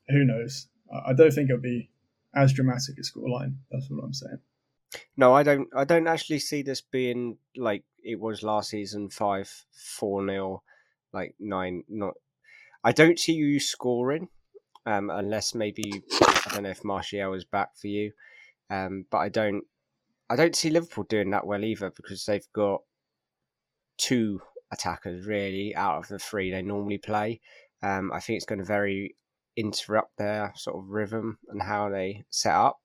who 0.09 0.25
knows? 0.25 0.69
I 1.07 1.13
don't 1.13 1.33
think 1.33 1.49
it'll 1.49 1.63
be 1.63 1.91
as 2.35 2.53
dramatic 2.53 2.99
a 2.99 3.03
scoreline. 3.03 3.57
That's 3.71 3.89
what 3.91 4.05
I'm 4.05 4.13
saying. 4.13 4.39
No, 5.17 5.35
I 5.35 5.43
don't. 5.43 5.69
I 5.75 5.85
don't 5.85 6.07
actually 6.07 6.39
see 6.39 6.63
this 6.63 6.81
being 6.81 7.39
like 7.57 7.85
it 8.03 8.21
was 8.21 8.43
last 8.43 8.71
season, 8.71 9.11
five 9.11 9.51
four 9.73 10.25
nil 10.25 10.63
like 11.13 11.35
nine. 11.39 11.85
Not, 11.89 12.15
I 12.83 12.93
don't 12.93 13.19
see 13.19 13.33
you 13.33 13.61
scoring, 13.61 14.29
um, 14.87 15.11
unless 15.11 15.55
maybe 15.55 16.03
I 16.21 16.51
don't 16.53 16.65
know 16.65 16.71
if 16.71 16.85
Martial 16.85 17.35
is 17.35 17.45
back 17.45 17.77
for 17.77 17.89
you, 17.89 18.13
um, 18.71 19.07
but 19.11 19.19
I 19.19 19.29
don't. 19.29 19.65
I 20.31 20.37
don't 20.37 20.57
see 20.57 20.71
Liverpool 20.71 21.05
doing 21.05 21.31
that 21.31 21.47
well 21.47 21.65
either 21.65 21.91
because 21.91 22.25
they've 22.25 22.47
got 22.55 22.81
two 23.99 24.41
attackers 24.73 25.27
really 25.27 25.75
out 25.77 25.99
of 25.99 26.09
the 26.09 26.19
three 26.19 26.51
they 26.51 26.63
normally 26.63 26.99
play. 26.99 27.41
Um, 27.83 28.11
I 28.13 28.21
think 28.21 28.39
it's 28.39 28.47
going 28.47 28.59
to 28.59 28.65
very 28.65 29.17
interrupt 29.57 30.17
their 30.17 30.53
sort 30.57 30.77
of 30.77 30.89
rhythm 30.89 31.39
and 31.49 31.63
how 31.63 31.91
they 31.91 32.25
set 32.31 32.55
up 32.55 32.81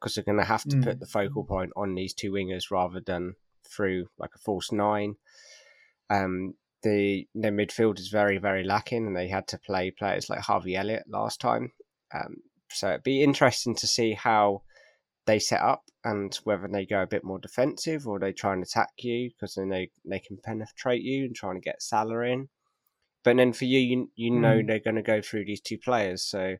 because 0.00 0.14
they're 0.14 0.24
going 0.24 0.38
to 0.38 0.44
have 0.44 0.64
to 0.64 0.76
mm. 0.76 0.84
put 0.84 1.00
the 1.00 1.06
focal 1.06 1.44
point 1.44 1.72
on 1.76 1.94
these 1.94 2.14
two 2.14 2.32
wingers 2.32 2.70
rather 2.70 3.00
than 3.00 3.34
through 3.68 4.06
like 4.18 4.30
a 4.34 4.38
false 4.38 4.72
nine. 4.72 5.16
Um, 6.08 6.54
the 6.82 7.28
their 7.34 7.52
midfield 7.52 7.98
is 7.98 8.08
very 8.08 8.38
very 8.38 8.64
lacking, 8.64 9.06
and 9.06 9.16
they 9.16 9.28
had 9.28 9.46
to 9.48 9.58
play 9.58 9.90
players 9.90 10.30
like 10.30 10.40
Harvey 10.40 10.76
Elliott 10.76 11.04
last 11.08 11.40
time. 11.40 11.72
Um, 12.14 12.36
so 12.70 12.88
it'd 12.88 13.02
be 13.02 13.22
interesting 13.22 13.74
to 13.76 13.86
see 13.86 14.14
how 14.14 14.62
they 15.26 15.38
set 15.38 15.60
up 15.60 15.84
and 16.04 16.34
whether 16.44 16.66
they 16.66 16.86
go 16.86 17.02
a 17.02 17.06
bit 17.06 17.24
more 17.24 17.38
defensive 17.38 18.06
or 18.06 18.18
they 18.18 18.32
try 18.32 18.52
and 18.52 18.62
attack 18.62 18.90
you 18.98 19.30
because 19.30 19.54
then 19.54 19.68
they, 19.68 19.90
they 20.04 20.18
can 20.18 20.38
penetrate 20.42 21.02
you 21.02 21.24
and 21.24 21.36
trying 21.36 21.56
to 21.56 21.60
get 21.60 21.82
Salah 21.82 22.22
in. 22.22 22.48
But 23.22 23.36
then 23.36 23.52
for 23.52 23.66
you, 23.66 23.78
you, 23.78 24.10
you 24.16 24.30
know 24.30 24.60
mm. 24.60 24.66
they're 24.66 24.78
going 24.80 24.96
to 24.96 25.02
go 25.02 25.20
through 25.20 25.44
these 25.44 25.60
two 25.60 25.76
players, 25.76 26.24
so 26.24 26.56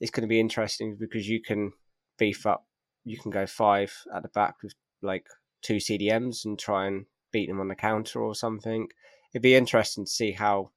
it's 0.00 0.10
going 0.10 0.22
to 0.22 0.28
be 0.28 0.38
interesting 0.38 0.96
because 1.00 1.26
you 1.26 1.40
can 1.40 1.72
beef 2.18 2.46
up, 2.46 2.66
you 3.04 3.18
can 3.18 3.30
go 3.30 3.46
five 3.46 3.92
at 4.14 4.22
the 4.22 4.28
back 4.28 4.56
with 4.62 4.74
like 5.02 5.26
two 5.62 5.76
CDMs 5.76 6.44
and 6.44 6.58
try 6.58 6.86
and 6.86 7.06
beat 7.32 7.48
them 7.48 7.60
on 7.60 7.68
the 7.68 7.74
counter 7.74 8.20
or 8.20 8.34
something 8.34 8.88
it'd 9.32 9.42
be 9.42 9.54
interesting 9.54 10.04
to 10.04 10.10
see 10.10 10.32
how 10.32 10.70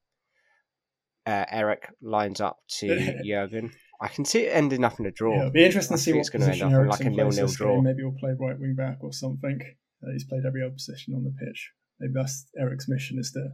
uh, 1.25 1.45
Erik 1.49 1.89
lines 2.01 2.41
up 2.41 2.59
to 2.79 3.21
Jurgen. 3.25 3.71
I 4.01 4.07
can 4.07 4.25
see 4.25 4.41
it 4.43 4.55
ending 4.55 4.83
up 4.83 4.99
in 4.99 5.05
a 5.05 5.11
draw. 5.11 5.33
Yeah, 5.33 5.39
it'll 5.41 5.51
be 5.51 5.65
interesting 5.65 5.97
to 5.97 6.01
see 6.01 6.13
what 6.13 6.31
going 6.31 6.41
to 6.41 6.51
end 6.51 6.63
up 6.63 6.81
in 6.81 6.87
like 6.87 7.01
a 7.01 7.09
nil-nil 7.09 7.47
draw. 7.47 7.75
Game. 7.75 7.83
Maybe 7.83 8.01
he'll 8.01 8.17
play 8.19 8.31
right 8.39 8.59
wing 8.59 8.73
back 8.75 8.97
or 9.01 9.13
something. 9.13 9.59
Uh, 10.03 10.11
he's 10.11 10.23
played 10.23 10.43
every 10.45 10.63
other 10.63 10.73
position 10.73 11.13
on 11.13 11.23
the 11.23 11.31
pitch. 11.31 11.71
Maybe 11.99 12.13
that's 12.15 12.47
Erik's 12.59 12.87
mission 12.89 13.19
is 13.19 13.31
to 13.31 13.49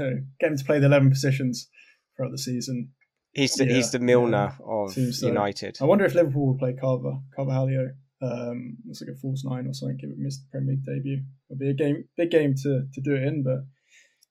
to 0.00 0.22
get 0.40 0.50
him 0.50 0.56
to 0.56 0.64
play 0.64 0.78
the 0.78 0.86
eleven 0.86 1.10
positions 1.10 1.68
throughout 2.16 2.30
the 2.30 2.38
season. 2.38 2.92
He's 3.34 3.54
the, 3.54 3.66
yeah, 3.66 3.74
he's 3.74 3.90
the 3.90 3.98
Milner 3.98 4.56
yeah, 4.60 4.66
of 4.66 4.92
so. 4.92 5.26
United. 5.26 5.78
I 5.80 5.84
wonder 5.84 6.04
if 6.04 6.14
Liverpool 6.14 6.46
will 6.46 6.58
play 6.58 6.72
Carver 6.72 7.18
Carvalho. 7.34 7.90
Um, 8.22 8.76
it's 8.88 9.02
like 9.02 9.10
a 9.10 9.18
false 9.18 9.44
nine 9.44 9.66
or 9.66 9.74
something. 9.74 9.96
Give 9.96 10.10
it 10.10 10.18
missed 10.18 10.42
the 10.44 10.50
Premier 10.52 10.74
League 10.74 10.84
debut. 10.84 11.20
It'll 11.50 11.58
be 11.58 11.70
a 11.70 11.74
game, 11.74 12.04
big 12.16 12.30
game 12.30 12.54
to 12.62 12.86
to 12.92 13.00
do 13.00 13.16
it 13.16 13.24
in, 13.24 13.42
but 13.42 13.66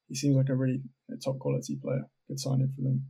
he 0.08 0.16
seems 0.16 0.38
like 0.38 0.48
a 0.50 0.56
really 0.56 0.82
top 1.24 1.38
quality 1.40 1.78
player. 1.84 2.06
Good 2.30 2.40
signing 2.40 2.72
for 2.74 2.82
them. 2.82 3.06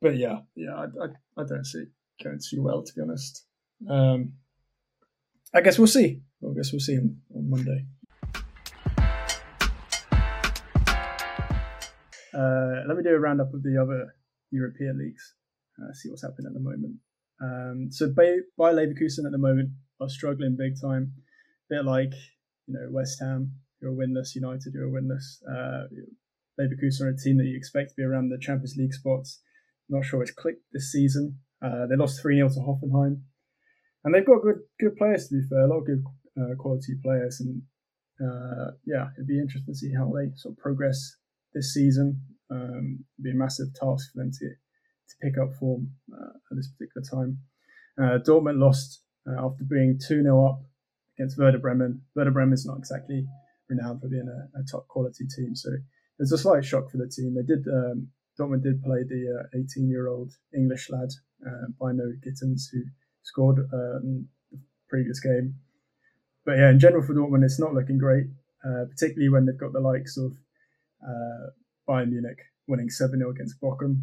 But 0.00 0.16
yeah, 0.16 0.38
yeah, 0.54 0.74
I, 0.76 0.84
I, 0.84 1.42
I 1.42 1.44
don't 1.44 1.64
see 1.64 1.80
it 1.80 1.88
going 2.22 2.38
too 2.38 2.62
well 2.62 2.84
to 2.84 2.92
be 2.94 3.02
honest. 3.02 3.44
Um, 3.90 4.34
I 5.52 5.60
guess 5.60 5.76
we'll 5.76 5.88
see. 5.88 6.20
I 6.44 6.54
guess 6.54 6.72
we'll 6.72 6.80
see 6.80 6.98
on, 6.98 7.16
on 7.34 7.50
Monday. 7.50 7.86
Uh, 12.32 12.84
let 12.86 12.96
me 12.96 13.02
do 13.02 13.14
a 13.14 13.18
roundup 13.18 13.52
of 13.52 13.62
the 13.62 13.80
other 13.80 14.14
European 14.56 14.98
leagues. 14.98 15.34
Uh, 15.78 15.92
see 15.92 16.08
what's 16.08 16.22
happening 16.22 16.46
at 16.48 16.54
the 16.54 16.60
moment. 16.60 16.96
Um, 17.40 17.88
so 17.90 18.08
Bayer 18.08 18.42
Leverkusen 18.58 19.26
at 19.26 19.32
the 19.32 19.38
moment 19.38 19.70
are 20.00 20.08
struggling 20.08 20.56
big 20.56 20.80
time. 20.80 21.12
A 21.70 21.74
bit 21.74 21.84
like 21.84 22.14
you 22.66 22.74
know 22.74 22.88
West 22.90 23.18
Ham, 23.20 23.52
who 23.80 23.88
are 23.88 23.92
winless, 23.92 24.34
United, 24.34 24.72
who 24.74 24.82
are 24.82 25.00
winless. 25.00 25.42
Uh, 25.48 25.86
Leverkusen 26.58 27.02
are 27.02 27.08
a 27.10 27.16
team 27.16 27.36
that 27.38 27.44
you 27.44 27.56
expect 27.56 27.90
to 27.90 27.96
be 27.96 28.02
around 28.02 28.30
the 28.30 28.38
Champions 28.38 28.76
League 28.76 28.94
spots. 28.94 29.40
Not 29.88 30.04
sure 30.04 30.22
it's 30.22 30.32
clicked 30.32 30.64
this 30.72 30.90
season. 30.90 31.38
Uh, 31.62 31.86
they 31.86 31.96
lost 31.96 32.20
3 32.20 32.36
0 32.36 32.48
to 32.48 32.60
Hoffenheim. 32.60 33.20
And 34.04 34.14
they've 34.14 34.26
got 34.26 34.42
good 34.42 34.60
good 34.80 34.96
players, 34.96 35.28
to 35.28 35.34
be 35.34 35.48
fair, 35.48 35.60
a 35.60 35.68
lot 35.68 35.80
of 35.80 35.86
good 35.86 36.04
uh, 36.40 36.54
quality 36.58 36.94
players. 37.02 37.40
And 37.40 37.62
uh, 38.20 38.72
yeah, 38.86 39.08
it'd 39.16 39.26
be 39.26 39.40
interesting 39.40 39.74
to 39.74 39.78
see 39.78 39.92
how 39.92 40.12
they 40.14 40.30
sort 40.36 40.52
of 40.54 40.58
progress 40.58 41.16
this 41.54 41.74
season. 41.74 42.20
Um, 42.50 43.04
be 43.20 43.30
a 43.30 43.34
massive 43.34 43.74
task 43.74 44.12
for 44.12 44.18
them 44.18 44.30
to, 44.30 44.48
to 44.48 45.14
pick 45.20 45.38
up 45.38 45.54
form 45.58 45.90
uh, 46.12 46.30
at 46.50 46.56
this 46.56 46.68
particular 46.68 47.04
time. 47.04 47.38
Uh, 47.98 48.18
Dortmund 48.22 48.60
lost 48.60 49.02
uh, 49.26 49.44
after 49.44 49.64
being 49.64 49.98
2 49.98 50.22
0 50.22 50.46
up 50.46 50.60
against 51.18 51.38
Werder 51.38 51.58
Bremen. 51.58 52.02
Werder 52.14 52.30
Bremen 52.30 52.54
is 52.54 52.66
not 52.66 52.78
exactly 52.78 53.26
renowned 53.68 54.00
for 54.00 54.08
being 54.08 54.28
a, 54.28 54.58
a 54.58 54.62
top 54.70 54.86
quality 54.88 55.24
team, 55.26 55.56
so 55.56 55.70
it's 56.18 56.32
a 56.32 56.38
slight 56.38 56.64
shock 56.64 56.90
for 56.90 56.98
the 56.98 57.08
team. 57.08 57.34
They 57.34 57.42
did 57.42 57.66
um, 57.68 58.08
Dortmund 58.38 58.62
did 58.62 58.82
play 58.82 59.02
the 59.02 59.48
18 59.54 59.64
uh, 59.64 59.88
year 59.88 60.08
old 60.08 60.32
English 60.54 60.90
lad 60.90 61.08
uh, 61.46 61.66
Bino 61.80 62.12
Gittens 62.22 62.68
who 62.70 62.82
scored 63.22 63.58
in 63.58 64.28
the 64.52 64.58
previous 64.88 65.20
game. 65.20 65.54
But 66.44 66.58
yeah, 66.58 66.70
in 66.70 66.78
general 66.78 67.02
for 67.02 67.14
Dortmund, 67.14 67.44
it's 67.44 67.58
not 67.58 67.74
looking 67.74 67.98
great, 67.98 68.26
particularly 68.62 69.30
when 69.30 69.46
they've 69.46 69.58
got 69.58 69.72
the 69.72 69.80
likes 69.80 70.16
of 70.16 70.32
Bayern 71.88 72.10
Munich 72.10 72.38
winning 72.66 72.90
7 72.90 73.18
0 73.18 73.30
against 73.30 73.60
Bochum. 73.60 74.02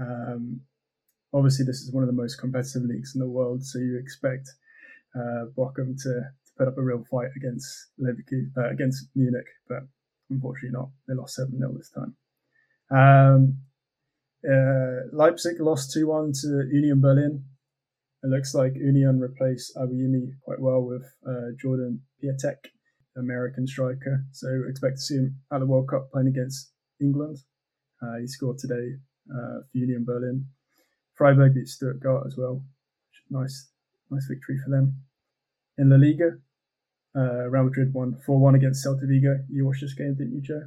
Um, 0.00 0.60
obviously, 1.32 1.64
this 1.64 1.80
is 1.80 1.92
one 1.92 2.02
of 2.02 2.08
the 2.08 2.20
most 2.20 2.36
competitive 2.36 2.82
leagues 2.82 3.14
in 3.14 3.20
the 3.20 3.28
world, 3.28 3.64
so 3.64 3.78
you 3.78 3.98
expect 3.98 4.48
uh, 5.14 5.46
Bochum 5.56 5.96
to, 6.02 6.08
to 6.10 6.52
put 6.58 6.68
up 6.68 6.78
a 6.78 6.82
real 6.82 7.04
fight 7.10 7.30
against 7.36 7.88
Leverkusen, 8.00 8.52
uh, 8.56 8.70
against 8.70 9.08
Munich, 9.14 9.46
but 9.68 9.80
unfortunately 10.30 10.78
not. 10.78 10.90
They 11.08 11.14
lost 11.14 11.36
7 11.36 11.56
0 11.56 11.72
this 11.76 11.90
time. 11.90 12.16
Um, 12.90 13.58
uh, 14.48 15.06
Leipzig 15.12 15.60
lost 15.60 15.92
2 15.92 16.06
1 16.06 16.32
to 16.42 16.68
Union 16.70 17.00
Berlin. 17.00 17.44
It 18.24 18.28
looks 18.28 18.54
like 18.54 18.74
Union 18.76 19.18
replaced 19.18 19.74
Adeyemi 19.76 20.34
quite 20.44 20.60
well 20.60 20.82
with 20.82 21.02
uh, 21.26 21.54
Jordan 21.60 22.02
Pefok, 22.22 22.70
American 23.16 23.66
striker. 23.66 24.24
So 24.30 24.48
expect 24.68 24.96
to 24.96 25.02
see 25.02 25.14
him 25.16 25.36
at 25.52 25.58
the 25.58 25.66
World 25.66 25.88
Cup 25.88 26.10
playing 26.12 26.28
against 26.28 26.70
England. 27.02 27.38
Uh, 28.02 28.18
he 28.20 28.26
scored 28.26 28.58
today 28.58 28.96
uh, 29.30 29.60
for 29.70 29.78
Union 29.78 30.04
Berlin. 30.04 30.46
Freiburg 31.14 31.54
beat 31.54 31.68
Stuttgart 31.68 32.24
as 32.26 32.36
well. 32.36 32.62
Nice, 33.30 33.70
nice 34.10 34.26
victory 34.26 34.58
for 34.64 34.70
them. 34.70 34.96
In 35.78 35.90
La 35.90 35.96
Liga, 35.96 36.38
uh, 37.16 37.48
Real 37.48 37.64
Madrid 37.64 37.92
won 37.92 38.16
4 38.24 38.38
1 38.38 38.54
against 38.54 38.84
Celta 38.84 39.06
Vigo. 39.06 39.36
You 39.50 39.66
watched 39.66 39.82
this 39.82 39.94
game, 39.94 40.14
didn't 40.14 40.34
you, 40.34 40.40
Joe? 40.40 40.62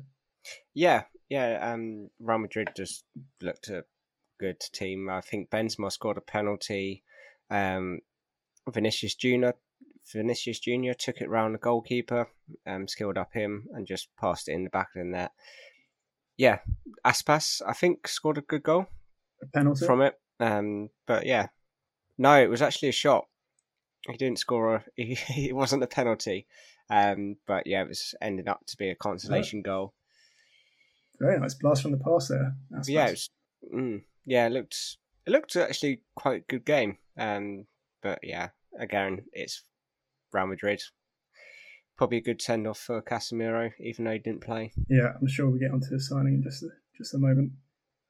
Yeah, 0.73 1.03
yeah. 1.29 1.73
Um, 1.73 2.09
Real 2.19 2.39
Madrid 2.39 2.69
just 2.75 3.03
looked 3.41 3.69
a 3.69 3.85
good 4.39 4.59
team. 4.59 5.09
I 5.09 5.21
think 5.21 5.49
Benzema 5.49 5.91
scored 5.91 6.17
a 6.17 6.21
penalty. 6.21 7.03
Um, 7.49 7.99
Vinicius 8.69 9.15
Junior, 9.15 9.53
Vinicius 10.11 10.59
Junior 10.59 10.93
took 10.93 11.21
it 11.21 11.29
round 11.29 11.55
the 11.55 11.59
goalkeeper, 11.59 12.27
um, 12.67 12.87
skilled 12.87 13.17
up 13.17 13.33
him, 13.33 13.67
and 13.73 13.87
just 13.87 14.09
passed 14.19 14.47
it 14.47 14.53
in 14.53 14.63
the 14.63 14.69
back 14.69 14.89
of 14.95 15.03
the 15.03 15.05
net. 15.05 15.31
Yeah, 16.37 16.59
Aspas, 17.05 17.61
I 17.65 17.73
think, 17.73 18.07
scored 18.07 18.37
a 18.37 18.41
good 18.41 18.63
goal. 18.63 18.87
A 19.41 19.45
penalty 19.47 19.85
from 19.85 20.01
it. 20.01 20.15
Um, 20.39 20.89
but 21.07 21.25
yeah, 21.25 21.47
no, 22.17 22.41
it 22.41 22.49
was 22.49 22.61
actually 22.61 22.89
a 22.89 22.93
shot. 22.93 23.25
He 24.07 24.17
didn't 24.17 24.39
score. 24.39 24.75
A, 24.75 24.83
he, 24.95 25.17
it 25.49 25.55
wasn't 25.55 25.83
a 25.83 25.87
penalty. 25.87 26.47
Um, 26.89 27.37
but 27.47 27.65
yeah, 27.65 27.81
it 27.81 27.87
was 27.87 28.13
ended 28.21 28.47
up 28.47 28.61
to 28.67 28.77
be 28.77 28.89
a 28.89 28.95
consolation 28.95 29.63
oh. 29.65 29.69
goal. 29.69 29.93
Very 31.19 31.39
nice 31.39 31.53
blast 31.53 31.81
from 31.81 31.91
the 31.91 31.97
past 31.97 32.29
there. 32.29 32.55
Yeah, 32.87 33.07
it 33.07 33.11
was, 33.11 33.29
mm, 33.73 34.01
yeah, 34.25 34.47
it 34.47 34.51
looked 34.51 34.97
it 35.25 35.31
looked 35.31 35.55
actually 35.55 36.01
quite 36.15 36.41
a 36.41 36.51
good 36.51 36.65
game. 36.65 36.97
Um, 37.17 37.65
but 38.03 38.19
yeah, 38.21 38.49
again, 38.79 39.23
it's 39.31 39.63
Real 40.33 40.47
Madrid. 40.47 40.81
Probably 41.97 42.17
a 42.17 42.21
good 42.21 42.41
send 42.41 42.67
off 42.67 42.79
for 42.79 43.01
Casemiro, 43.01 43.71
even 43.79 44.05
though 44.05 44.11
he 44.11 44.19
didn't 44.19 44.41
play. 44.41 44.73
Yeah, 44.89 45.13
I'm 45.19 45.27
sure 45.27 45.49
we'll 45.49 45.59
get 45.59 45.71
onto 45.71 45.89
the 45.89 45.99
signing 45.99 46.35
in 46.35 46.43
just 46.43 46.63
a, 46.63 46.69
just 46.97 47.13
a 47.13 47.17
moment. 47.17 47.53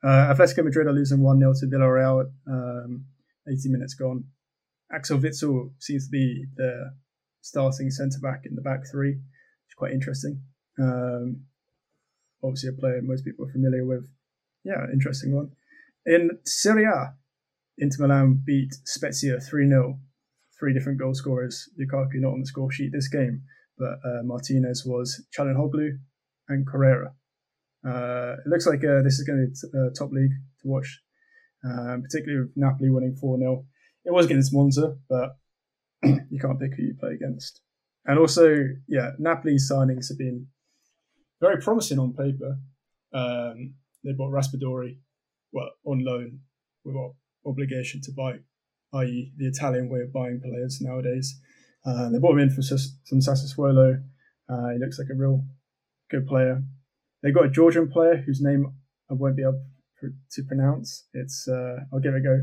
Uh, 0.03 0.33
Atletico 0.33 0.63
Madrid 0.63 0.87
are 0.87 0.93
losing 0.93 1.21
1 1.21 1.39
0 1.39 1.53
to 1.59 1.65
Villarreal 1.67 2.31
um, 2.47 3.05
80 3.47 3.69
minutes 3.69 3.93
gone. 3.93 4.25
Axel 4.91 5.19
Witsel 5.19 5.71
seems 5.79 6.05
to 6.05 6.11
be 6.11 6.45
the 6.55 6.93
starting 7.41 7.89
centre 7.89 8.19
back 8.21 8.41
in 8.45 8.55
the 8.55 8.61
back 8.61 8.81
three, 8.89 9.11
which 9.11 9.69
is 9.69 9.75
quite 9.75 9.91
interesting. 9.91 10.41
Um, 10.79 11.41
obviously, 12.43 12.69
a 12.69 12.73
player 12.73 13.01
most 13.03 13.25
people 13.25 13.45
are 13.45 13.51
familiar 13.51 13.85
with. 13.85 14.07
Yeah, 14.63 14.85
interesting 14.91 15.35
one. 15.35 15.51
In 16.05 16.31
Serie 16.45 16.85
A, 16.85 17.15
Inter 17.77 18.07
Milan 18.07 18.41
beat 18.45 18.73
Spezia 18.85 19.39
3 19.39 19.67
0. 19.67 19.99
Three 20.57 20.73
different 20.73 20.99
goal 20.99 21.13
scorers. 21.13 21.69
Lukaku 21.79 22.15
not 22.15 22.33
on 22.33 22.39
the 22.39 22.45
score 22.45 22.71
sheet 22.71 22.91
this 22.93 23.09
game, 23.09 23.43
but 23.77 23.99
uh, 24.05 24.23
Martinez 24.23 24.83
was 24.85 25.25
Calhanoglu 25.37 25.97
and 26.49 26.67
Correa. 26.67 27.13
Uh, 27.85 28.35
it 28.43 28.47
looks 28.47 28.65
like 28.65 28.83
uh, 28.83 29.01
this 29.03 29.19
is 29.19 29.27
going 29.27 29.53
to 29.53 29.67
be 29.67 29.77
a 29.77 29.91
top 29.91 30.11
league 30.11 30.31
to 30.61 30.67
watch, 30.67 31.01
um, 31.63 32.01
particularly 32.01 32.45
with 32.45 32.53
Napoli 32.55 32.89
winning 32.89 33.15
4 33.15 33.37
0. 33.37 33.65
It 34.05 34.13
was 34.13 34.25
against 34.25 34.53
Monza, 34.53 34.97
but 35.09 35.37
you 36.03 36.39
can't 36.39 36.59
pick 36.59 36.75
who 36.75 36.83
you 36.83 36.95
play 36.99 37.13
against. 37.13 37.61
And 38.05 38.19
also, 38.19 38.55
yeah, 38.87 39.11
Napoli's 39.19 39.69
signings 39.71 40.09
have 40.09 40.17
been 40.17 40.47
very 41.41 41.61
promising 41.61 41.99
on 41.99 42.13
paper. 42.13 42.57
Um, 43.13 43.75
they 44.03 44.13
bought 44.13 44.31
Raspadori, 44.31 44.97
well, 45.51 45.69
on 45.85 46.03
loan 46.03 46.39
without 46.83 47.15
obligation 47.45 48.01
to 48.01 48.11
buy, 48.11 48.33
i.e., 48.93 49.31
the 49.37 49.47
Italian 49.47 49.89
way 49.89 50.01
of 50.01 50.13
buying 50.13 50.39
players 50.39 50.79
nowadays. 50.81 51.39
Uh, 51.85 52.09
they 52.09 52.19
brought 52.19 52.33
him 52.33 52.39
in 52.39 52.49
for 52.49 52.61
some 52.61 53.19
Sassuolo. 53.19 54.01
Uh, 54.49 54.69
he 54.73 54.79
looks 54.79 54.97
like 54.97 55.09
a 55.11 55.15
real 55.15 55.43
good 56.09 56.27
player. 56.27 56.63
They 57.21 57.31
got 57.31 57.45
a 57.45 57.49
Georgian 57.49 57.89
player 57.89 58.17
whose 58.17 58.41
name 58.41 58.73
I 59.09 59.13
won't 59.13 59.35
be 59.35 59.43
able 59.43 59.63
to 60.31 60.43
pronounce. 60.43 61.05
It's 61.13 61.47
uh, 61.47 61.77
I'll 61.91 61.99
give 61.99 62.13
it 62.13 62.17
a 62.17 62.21
go. 62.21 62.41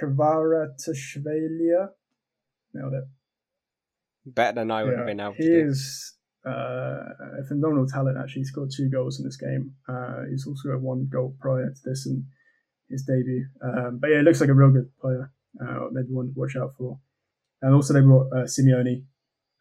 Kvaratashvelia. 0.00 1.88
Nailed 2.74 2.94
it. 2.94 3.04
Better 4.26 4.60
than 4.60 4.70
I 4.70 4.84
would 4.84 4.92
yeah, 4.92 4.98
have 4.98 5.06
been 5.06 5.20
able 5.20 5.34
to. 5.34 5.42
He 5.42 5.48
is 5.48 6.14
uh, 6.46 6.50
a 7.40 7.44
phenomenal 7.48 7.86
talent. 7.86 8.18
Actually, 8.18 8.42
he 8.42 8.46
scored 8.46 8.70
two 8.74 8.88
goals 8.88 9.18
in 9.18 9.24
this 9.24 9.36
game. 9.36 9.74
Uh, 9.88 10.24
he's 10.30 10.46
also 10.46 10.68
got 10.68 10.80
one 10.80 11.08
goal 11.10 11.34
prior 11.40 11.70
to 11.70 11.80
this 11.84 12.06
and 12.06 12.24
his 12.88 13.02
debut. 13.02 13.46
Um, 13.62 13.98
but 14.00 14.10
yeah, 14.10 14.18
it 14.18 14.22
looks 14.22 14.40
like 14.40 14.50
a 14.50 14.54
real 14.54 14.70
good 14.70 14.90
player. 15.00 15.32
Uh, 15.60 15.88
maybe 15.90 16.08
one 16.10 16.26
to 16.26 16.32
watch 16.36 16.54
out 16.56 16.74
for. 16.76 16.98
And 17.62 17.74
also 17.74 17.92
they 17.92 18.00
brought 18.00 18.32
uh, 18.32 18.44
Simeone, 18.44 19.04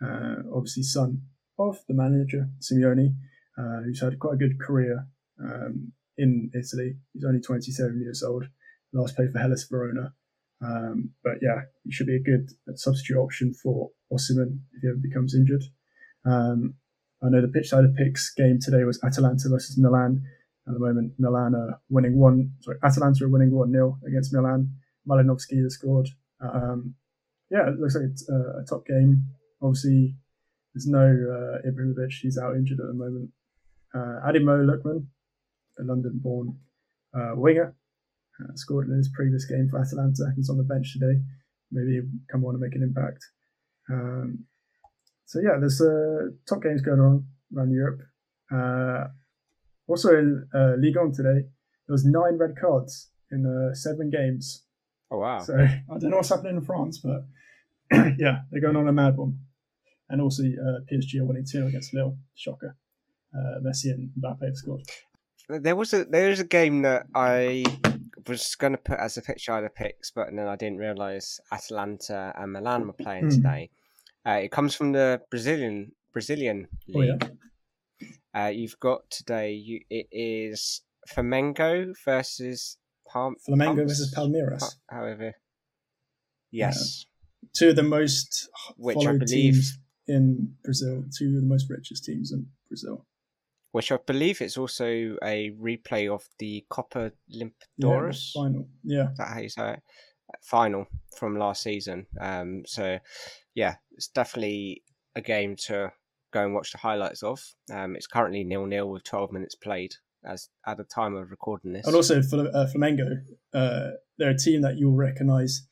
uh, 0.02 0.44
obviously 0.54 0.84
son 0.84 1.22
of 1.58 1.80
the 1.88 1.94
manager 1.94 2.50
Simeone, 2.60 3.16
uh, 3.58 3.82
who's 3.84 4.02
had 4.02 4.20
quite 4.20 4.36
a 4.36 4.38
good 4.38 4.60
career 4.60 5.06
um, 5.44 5.92
in 6.18 6.52
Italy. 6.54 6.96
He's 7.14 7.26
only 7.26 7.42
27 7.42 8.00
years 8.02 8.24
old. 8.24 8.46
Last 8.94 9.16
played 9.16 9.32
for 9.32 9.40
Hellas 9.40 9.68
Verona. 9.70 10.14
Um, 10.62 11.12
but 11.24 11.36
yeah, 11.42 11.62
he 11.84 11.92
should 11.92 12.08
be 12.08 12.16
a 12.16 12.20
good 12.20 12.50
substitute 12.76 13.18
option 13.18 13.54
for 13.54 13.92
Osimhen 14.12 14.60
if 14.74 14.82
he 14.82 14.88
ever 14.88 14.98
becomes 14.98 15.36
injured. 15.36 15.64
Um, 16.26 16.76
I 17.24 17.30
know 17.30 17.42
the 17.42 17.48
pitch 17.48 17.70
side 17.70 17.86
of 17.86 17.96
picks 17.96 18.34
game 18.34 18.60
today 18.62 18.84
was 18.84 19.02
Atalanta 19.04 19.50
versus 19.50 19.78
Milan. 19.78 20.24
At 20.68 20.74
the 20.74 20.80
moment, 20.80 21.14
Milan 21.18 21.56
are 21.56 21.80
winning 21.90 22.18
one. 22.18 22.52
Sorry, 22.62 22.78
Atalanta 22.84 23.26
are 23.26 23.30
winning 23.30 23.52
one 23.52 23.72
0 23.72 23.98
against 24.08 24.34
Milan. 24.34 24.74
Malinovskyi 25.08 25.64
has 25.64 25.74
scored. 25.74 26.10
Um, 26.42 26.96
yeah, 27.50 27.68
it 27.68 27.80
looks 27.80 27.96
like 27.96 28.06
it's 28.12 28.30
a, 28.30 28.62
a, 28.62 28.66
top 28.70 28.86
game. 28.86 29.24
Obviously, 29.62 30.16
there's 30.74 30.88
no 30.88 31.06
uh, 31.06 31.68
Ibrahimovic; 31.68 32.14
he's 32.22 32.38
out 32.38 32.56
injured 32.56 32.80
at 32.80 32.88
the 32.88 32.94
moment. 32.94 33.30
Uh, 33.94 34.22
Ademola 34.28 34.66
Lookman, 34.70 35.06
a 35.80 35.84
London-born 35.84 36.58
uh, 37.16 37.32
winger, 37.36 37.76
uh, 38.40 38.54
scored 38.56 38.88
in 38.88 38.96
his 38.96 39.10
previous 39.16 39.46
game 39.46 39.68
for 39.70 39.80
Atalanta. 39.80 40.32
He's 40.36 40.50
on 40.50 40.58
the 40.58 40.64
bench 40.64 40.94
today. 40.94 41.20
Maybe 41.72 41.94
he'll 41.94 42.10
come 42.32 42.46
on 42.46 42.56
and 42.56 42.62
make 42.62 42.76
an 42.76 42.84
impact. 42.84 43.26
Um, 43.90 44.46
so 45.26 45.40
yeah, 45.40 45.58
there's 45.60 45.82
uh, 45.82 46.30
top 46.48 46.64
games 46.64 46.82
going 46.82 47.00
on 47.00 47.26
around 47.56 47.72
Europe. 47.72 48.02
Uh, 48.52 49.08
also 49.88 50.10
in 50.10 50.48
uh, 50.54 50.74
Ligue 50.78 50.98
1 50.98 51.14
today, 51.14 51.46
there 51.88 51.94
was 51.94 52.06
nine 52.06 52.38
red 52.38 52.56
cards 52.60 53.12
in 53.32 53.46
uh, 53.46 53.74
seven 53.76 54.10
games. 54.10 54.66
Oh 55.12 55.18
wow! 55.18 55.40
So 55.40 55.56
I 55.58 55.98
don't 55.98 56.12
know 56.12 56.18
what's 56.18 56.30
happening 56.30 56.58
in 56.58 56.62
France, 56.62 57.00
but 57.00 57.26
yeah, 58.18 58.40
they're 58.52 58.62
going 58.62 58.76
on 58.76 58.88
a 58.88 58.94
mad 58.94 59.18
one. 59.18 59.40
And 60.10 60.22
also, 60.22 60.44
uh, 60.44 60.80
PSG 60.92 61.20
are 61.20 61.26
winning 61.26 61.46
two 61.50 61.66
against 61.68 61.94
Lille. 61.94 62.18
Shocker. 62.36 62.76
Uh, 63.34 63.60
Messi 63.64 63.92
and 63.92 64.10
Mbappe 64.20 64.44
have 64.44 64.56
scored. 64.56 64.82
There 65.48 65.76
was 65.76 65.94
a 65.94 66.06
there 66.06 66.30
is 66.30 66.40
a 66.40 66.46
game 66.46 66.82
that 66.82 67.06
I 67.14 67.64
was 68.28 68.56
going 68.56 68.74
to 68.74 68.78
put 68.78 69.00
as 69.00 69.18
a 69.18 69.22
picture 69.22 69.54
of 69.54 69.64
the 69.64 69.70
picks, 69.70 70.12
but 70.12 70.28
then 70.34 70.48
I 70.48 70.56
didn't 70.56 70.78
realise 70.78 71.40
Atalanta 71.52 72.34
and 72.36 72.54
Milan 72.54 72.88
were 72.88 72.94
playing 72.94 73.26
mm. 73.26 73.36
today. 73.36 73.70
Uh, 74.26 74.40
it 74.44 74.52
comes 74.52 74.76
from 74.76 74.92
the 74.92 75.22
Brazilian 75.30 75.92
Brazilian 76.12 76.68
league. 76.88 77.24
Oh, 77.24 77.28
yeah. 78.34 78.46
Uh, 78.46 78.48
you've 78.48 78.80
got 78.80 79.10
today. 79.10 79.54
You, 79.54 79.82
it 79.90 80.08
is 80.12 80.82
Flamengo 81.08 81.94
versus 82.06 82.78
Palm. 83.12 83.36
Flamengo 83.48 83.78
Palms? 83.78 83.92
versus 83.92 84.14
Palmeiras. 84.16 84.64
however, 84.90 85.34
yes, 86.52 87.06
yeah. 87.42 87.50
two 87.56 87.70
of 87.70 87.76
the 87.76 87.84
most 87.84 88.50
which 88.78 89.06
I 89.06 89.14
believe 89.14 89.28
teams 89.28 89.80
in 90.08 90.56
Brazil. 90.64 91.04
Two 91.18 91.28
of 91.28 91.34
the 91.34 91.48
most 91.48 91.70
richest 91.70 92.06
teams 92.06 92.32
in 92.32 92.48
Brazil. 92.68 93.06
Which 93.72 93.92
I 93.92 93.98
believe 93.98 94.42
is 94.42 94.58
also 94.58 95.16
a 95.24 95.52
replay 95.62 96.12
of 96.12 96.28
the 96.40 96.66
Copa 96.70 97.12
Libertadores 97.32 98.32
yeah, 98.34 98.42
final. 98.42 98.68
Yeah, 98.84 99.12
is 99.12 99.18
that 99.18 99.28
how 99.28 99.40
you 99.40 99.50
say 99.50 99.74
it? 99.74 99.80
final 100.42 100.86
from 101.18 101.38
last 101.38 101.64
season. 101.64 102.06
Um, 102.20 102.64
so 102.66 103.00
yeah, 103.56 103.76
it's 103.92 104.08
definitely 104.08 104.84
a 105.16 105.22
game 105.22 105.56
to 105.68 105.92
go 106.32 106.44
and 106.44 106.54
watch 106.54 106.72
the 106.72 106.78
highlights 106.78 107.24
of. 107.24 107.42
Um, 107.74 107.96
it's 107.96 108.08
currently 108.08 108.44
nil 108.44 108.66
nil 108.66 108.90
with 108.90 109.04
12 109.04 109.32
minutes 109.32 109.56
played 109.56 109.94
as 110.26 110.50
at 110.68 110.78
the 110.78 110.84
time 110.84 111.16
of 111.16 111.32
recording 111.32 111.74
this. 111.74 111.88
And 111.88 111.96
also 111.96 112.22
for 112.22 112.40
uh, 112.40 112.68
Flamengo, 112.74 113.22
uh, 113.54 113.92
they're 114.18 114.32
a 114.32 114.38
team 114.38 114.62
that 114.62 114.78
you'll 114.78 114.96
recognise 114.96 115.66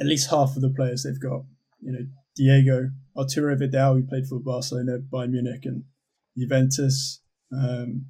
at 0.00 0.06
least 0.06 0.30
half 0.30 0.56
of 0.56 0.62
the 0.62 0.70
players 0.70 1.02
they've 1.02 1.20
got. 1.20 1.42
You 1.80 1.92
know, 1.92 2.06
Diego, 2.36 2.90
Arturo 3.16 3.56
Vidal, 3.56 3.94
who 3.94 4.02
played 4.04 4.26
for 4.26 4.38
Barcelona, 4.38 4.98
Bayern 4.98 5.30
Munich, 5.30 5.64
and 5.64 5.84
Juventus. 6.36 7.20
Um, 7.52 8.06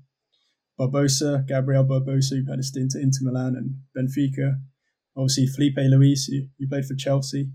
Barbosa, 0.79 1.47
Gabriel 1.47 1.85
Barbosa, 1.85 2.37
who 2.45 2.51
had 2.51 2.59
a 2.59 2.63
stint 2.63 2.95
at 2.95 3.03
Inter 3.03 3.21
Milan 3.23 3.55
and 3.57 3.77
Benfica. 3.97 4.61
Obviously, 5.17 5.47
Filipe 5.47 5.77
Luis, 5.77 6.27
who, 6.27 6.49
who 6.59 6.69
played 6.69 6.87
for 6.87 6.95
Chelsea. 6.95 7.51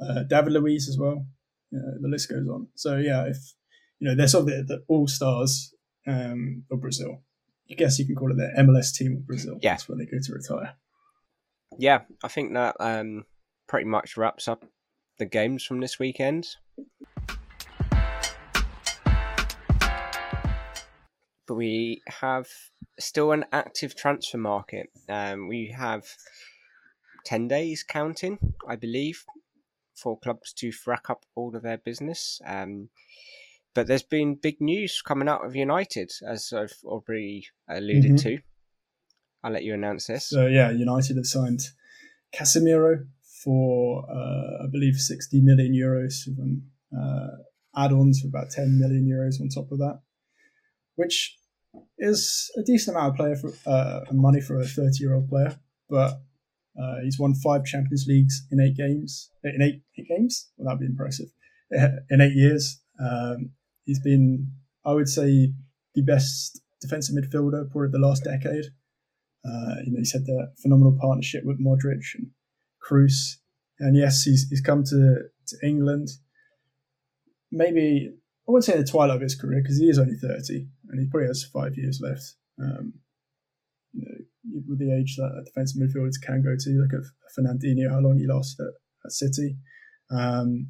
Uh, 0.00 0.22
David 0.24 0.52
Luiz 0.52 0.88
as 0.88 0.98
well. 0.98 1.26
the 1.70 2.08
list 2.08 2.28
goes 2.28 2.46
on. 2.48 2.68
So, 2.74 2.98
yeah, 2.98 3.24
if 3.24 3.38
you 3.98 4.08
know, 4.08 4.14
they're 4.14 4.28
sort 4.28 4.42
of 4.42 4.46
the, 4.48 4.62
the 4.62 4.84
all 4.88 5.06
stars 5.06 5.74
um, 6.06 6.64
of 6.70 6.80
Brazil. 6.80 7.22
I 7.70 7.74
guess 7.74 7.98
you 7.98 8.06
can 8.06 8.14
call 8.14 8.30
it 8.30 8.36
the 8.36 8.52
MLS 8.62 8.94
team 8.94 9.16
of 9.16 9.26
Brazil. 9.26 9.58
Yeah. 9.62 9.72
That's 9.72 9.88
when 9.88 9.98
they 9.98 10.06
go 10.06 10.18
to 10.20 10.32
retire. 10.32 10.74
Yeah, 11.78 12.00
I 12.22 12.28
think 12.28 12.52
that 12.52 12.76
um, 12.80 13.24
pretty 13.66 13.86
much 13.86 14.16
wraps 14.16 14.48
up 14.48 14.64
the 15.18 15.24
games 15.24 15.64
from 15.64 15.80
this 15.80 15.98
weekend. 15.98 16.48
But 21.46 21.54
we 21.54 22.02
have 22.20 22.48
still 22.98 23.32
an 23.32 23.44
active 23.52 23.96
transfer 23.96 24.38
market. 24.38 24.90
Um, 25.08 25.48
we 25.48 25.74
have 25.76 26.04
10 27.24 27.48
days 27.48 27.82
counting, 27.82 28.38
I 28.68 28.76
believe, 28.76 29.24
for 29.94 30.18
clubs 30.18 30.52
to 30.54 30.72
rack 30.86 31.10
up 31.10 31.24
all 31.34 31.54
of 31.54 31.62
their 31.62 31.78
business. 31.78 32.40
Um, 32.46 32.90
but 33.74 33.86
there's 33.86 34.02
been 34.02 34.34
big 34.34 34.60
news 34.60 35.02
coming 35.02 35.28
out 35.28 35.44
of 35.44 35.56
United, 35.56 36.10
as 36.26 36.52
I've 36.52 36.76
already 36.84 37.46
alluded 37.68 38.12
mm-hmm. 38.12 38.28
to. 38.28 38.38
I'll 39.44 39.52
let 39.52 39.64
you 39.64 39.74
announce 39.74 40.06
this. 40.06 40.28
So, 40.28 40.46
yeah, 40.46 40.70
United 40.70 41.16
have 41.16 41.26
signed 41.26 41.60
Casemiro 42.34 43.06
for, 43.42 44.04
uh, 44.08 44.64
I 44.64 44.66
believe, 44.70 44.96
60 44.96 45.40
million 45.40 45.72
euros, 45.72 46.26
and 46.26 46.62
uh, 46.96 47.82
add 47.82 47.92
ons 47.92 48.20
for 48.20 48.28
about 48.28 48.50
10 48.50 48.78
million 48.78 49.08
euros 49.08 49.40
on 49.40 49.48
top 49.48 49.72
of 49.72 49.78
that, 49.78 50.00
which 50.94 51.36
is 51.98 52.50
a 52.56 52.62
decent 52.62 52.96
amount 52.96 53.12
of 53.12 53.16
player 53.16 53.36
for 53.36 53.52
uh, 53.66 54.00
money 54.12 54.40
for 54.40 54.60
a 54.60 54.66
30 54.66 54.90
year 55.00 55.14
old 55.14 55.28
player. 55.28 55.58
But 55.88 56.20
uh, 56.80 56.96
he's 57.02 57.18
won 57.18 57.34
five 57.34 57.64
Champions 57.64 58.06
Leagues 58.06 58.46
in 58.50 58.60
eight 58.60 58.76
games. 58.76 59.30
In 59.44 59.60
eight, 59.60 59.82
eight 59.98 60.08
games? 60.08 60.50
Well, 60.56 60.66
that'd 60.66 60.80
be 60.80 60.86
impressive. 60.86 61.28
In 62.10 62.20
eight 62.20 62.34
years. 62.34 62.80
Um, 63.00 63.52
he's 63.84 64.00
been, 64.00 64.52
I 64.84 64.92
would 64.92 65.08
say, 65.08 65.52
the 65.94 66.02
best 66.02 66.60
defensive 66.80 67.14
midfielder 67.14 67.70
for 67.72 67.88
the 67.88 67.98
last 67.98 68.24
decade. 68.24 68.66
Uh, 69.44 69.76
you 69.84 69.92
know, 69.92 69.98
he's 69.98 70.12
had 70.12 70.26
the 70.26 70.52
phenomenal 70.60 70.96
partnership 71.00 71.44
with 71.44 71.60
Modric 71.60 72.02
and 72.16 72.30
Kroos. 72.86 73.36
And 73.78 73.96
yes, 73.96 74.22
he's, 74.22 74.46
he's 74.48 74.60
come 74.60 74.84
to, 74.84 75.18
to 75.48 75.56
England. 75.66 76.08
Maybe, 77.50 78.10
I 78.48 78.50
wouldn't 78.50 78.64
say 78.64 78.76
the 78.76 78.84
twilight 78.84 79.16
of 79.16 79.22
his 79.22 79.34
career 79.34 79.60
because 79.62 79.78
he 79.78 79.88
is 79.88 79.98
only 79.98 80.14
30 80.14 80.66
and 80.88 81.00
he 81.00 81.08
probably 81.10 81.28
has 81.28 81.44
five 81.44 81.76
years 81.76 82.00
left. 82.02 82.34
Um, 82.60 82.94
you 83.92 84.04
know, 84.06 84.24
with 84.68 84.78
the 84.78 84.92
age 84.92 85.16
that 85.16 85.44
defensive 85.44 85.80
midfielders 85.80 86.20
can 86.22 86.42
go 86.42 86.54
to, 86.58 86.70
look 86.70 86.92
at 86.92 87.06
Fernandinho, 87.36 87.90
how 87.90 88.00
long 88.00 88.18
he 88.18 88.26
lost 88.26 88.58
at, 88.60 88.72
at 89.04 89.12
City. 89.12 89.56
Um, 90.10 90.68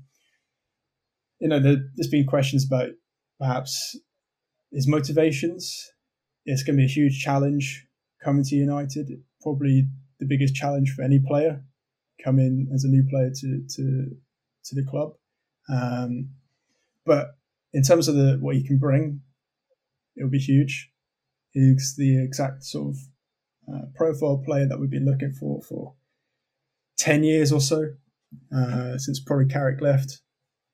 you 1.40 1.48
know, 1.48 1.61
there, 1.61 1.79
has 1.98 2.09
been 2.09 2.27
questions 2.27 2.64
about 2.64 2.90
perhaps 3.42 3.96
his 4.70 4.87
motivations. 4.87 5.90
It's 6.46 6.62
going 6.62 6.76
to 6.76 6.83
be 6.83 6.87
a 6.87 6.88
huge 6.88 7.20
challenge 7.20 7.87
coming 8.24 8.44
to 8.44 8.55
United. 8.55 9.11
Probably 9.42 9.88
the 10.20 10.26
biggest 10.26 10.55
challenge 10.55 10.92
for 10.94 11.02
any 11.02 11.18
player 11.18 11.64
coming 12.24 12.68
as 12.72 12.85
a 12.85 12.88
new 12.88 13.05
player 13.11 13.31
to 13.35 13.64
to 13.68 14.11
to 14.64 14.74
the 14.74 14.85
club. 14.88 15.14
Um, 15.68 16.31
but 17.05 17.37
in 17.72 17.83
terms 17.83 18.07
of 18.07 18.14
the 18.14 18.38
what 18.40 18.55
he 18.55 18.64
can 18.64 18.78
bring, 18.78 19.20
it'll 20.16 20.31
be 20.31 20.38
huge. 20.38 20.90
He's 21.50 21.96
the 21.98 22.22
exact 22.22 22.64
sort 22.64 22.94
of 22.94 22.96
uh, 23.72 23.87
profile 23.96 24.42
player 24.44 24.66
that 24.66 24.78
we've 24.78 24.90
been 24.90 25.05
looking 25.05 25.33
for 25.33 25.61
for 25.62 25.94
ten 26.96 27.24
years 27.24 27.52
or 27.52 27.61
so 27.61 27.87
uh, 28.55 28.98
since 28.98 29.18
probably 29.20 29.46
Carrick 29.46 29.81
left. 29.81 30.20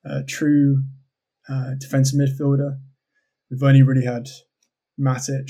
Uh, 0.07 0.21
true 0.27 0.83
uh, 1.49 1.71
defensive 1.79 2.19
midfielder. 2.19 2.77
We've 3.49 3.63
only 3.63 3.81
really 3.81 4.05
had 4.05 4.27
Matic, 4.99 5.49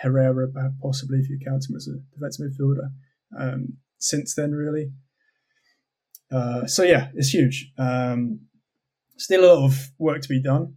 Herrera, 0.00 0.48
possibly 0.80 1.18
if 1.18 1.28
you 1.28 1.38
count 1.44 1.66
him 1.68 1.76
as 1.76 1.88
a 1.88 2.00
defensive 2.14 2.46
midfielder. 2.46 2.90
Um, 3.38 3.78
since 3.98 4.34
then, 4.34 4.52
really. 4.52 4.92
Uh, 6.30 6.66
so 6.66 6.82
yeah, 6.82 7.10
it's 7.14 7.28
huge. 7.28 7.70
Um, 7.78 8.40
still 9.18 9.44
a 9.44 9.50
lot 9.54 9.64
of 9.64 9.90
work 9.98 10.22
to 10.22 10.28
be 10.28 10.42
done. 10.42 10.74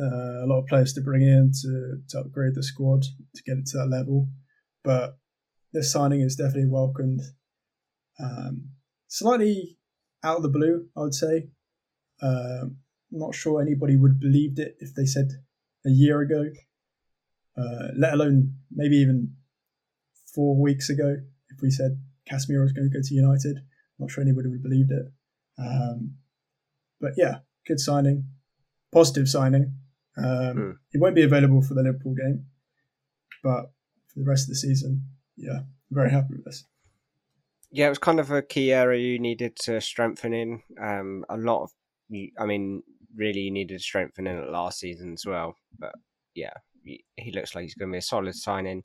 Uh, 0.00 0.44
a 0.44 0.46
lot 0.46 0.58
of 0.58 0.66
players 0.66 0.92
to 0.94 1.00
bring 1.00 1.22
in 1.22 1.52
to, 1.62 1.98
to 2.08 2.20
upgrade 2.20 2.54
the 2.54 2.62
squad 2.62 3.02
to 3.02 3.42
get 3.46 3.58
it 3.58 3.66
to 3.66 3.78
that 3.78 3.88
level. 3.88 4.28
But 4.82 5.16
this 5.72 5.92
signing 5.92 6.20
is 6.20 6.36
definitely 6.36 6.68
welcomed. 6.68 7.20
Um, 8.20 8.70
slightly 9.08 9.78
out 10.24 10.38
of 10.38 10.42
the 10.42 10.48
blue, 10.48 10.86
I 10.96 11.00
would 11.00 11.14
say. 11.14 11.48
Um, 12.20 12.78
not 13.12 13.34
sure 13.34 13.60
anybody 13.60 13.96
would 13.96 14.12
have 14.12 14.20
believed 14.20 14.58
it 14.58 14.76
if 14.80 14.94
they 14.94 15.04
said 15.04 15.28
a 15.86 15.90
year 15.90 16.20
ago, 16.20 16.46
uh, 17.56 17.88
let 17.96 18.14
alone 18.14 18.54
maybe 18.70 18.96
even 18.96 19.34
four 20.34 20.60
weeks 20.60 20.88
ago. 20.88 21.16
If 21.50 21.60
we 21.60 21.70
said 21.70 22.00
Casemiro 22.30 22.62
was 22.62 22.72
going 22.72 22.90
to 22.90 22.96
go 22.96 23.02
to 23.02 23.14
United, 23.14 23.56
I'm 23.58 23.98
not 23.98 24.10
sure 24.10 24.22
anybody 24.22 24.48
would 24.48 24.56
have 24.56 24.62
believed 24.62 24.90
it. 24.90 25.06
Um, 25.58 26.14
but 27.00 27.12
yeah, 27.16 27.38
good 27.66 27.80
signing, 27.80 28.24
positive 28.92 29.28
signing. 29.28 29.74
Um, 30.16 30.24
mm. 30.24 30.74
He 30.90 30.98
won't 30.98 31.14
be 31.14 31.22
available 31.22 31.62
for 31.62 31.74
the 31.74 31.82
Liverpool 31.82 32.14
game, 32.14 32.46
but 33.42 33.72
for 34.08 34.20
the 34.20 34.24
rest 34.24 34.44
of 34.44 34.50
the 34.50 34.56
season, 34.56 35.04
yeah, 35.36 35.60
I'm 35.60 35.66
very 35.90 36.10
happy 36.10 36.34
with 36.34 36.44
this. 36.44 36.64
Yeah, 37.70 37.86
it 37.86 37.90
was 37.90 37.98
kind 37.98 38.20
of 38.20 38.30
a 38.30 38.42
key 38.42 38.72
area 38.72 39.00
you 39.00 39.18
needed 39.18 39.56
to 39.64 39.80
strengthen 39.80 40.34
in. 40.34 40.62
Um, 40.80 41.24
a 41.30 41.36
lot 41.38 41.62
of, 41.62 41.70
I 42.38 42.44
mean, 42.44 42.82
really 43.16 43.50
needed 43.50 43.78
to 43.78 43.82
strengthen 43.82 44.26
in 44.26 44.36
it 44.36 44.50
last 44.50 44.80
season 44.80 45.12
as 45.12 45.24
well. 45.26 45.56
But 45.78 45.92
yeah, 46.34 46.52
he 46.82 47.32
looks 47.32 47.54
like 47.54 47.62
he's 47.62 47.74
going 47.74 47.90
to 47.90 47.94
be 47.94 47.98
a 47.98 48.02
solid 48.02 48.34
signing. 48.34 48.82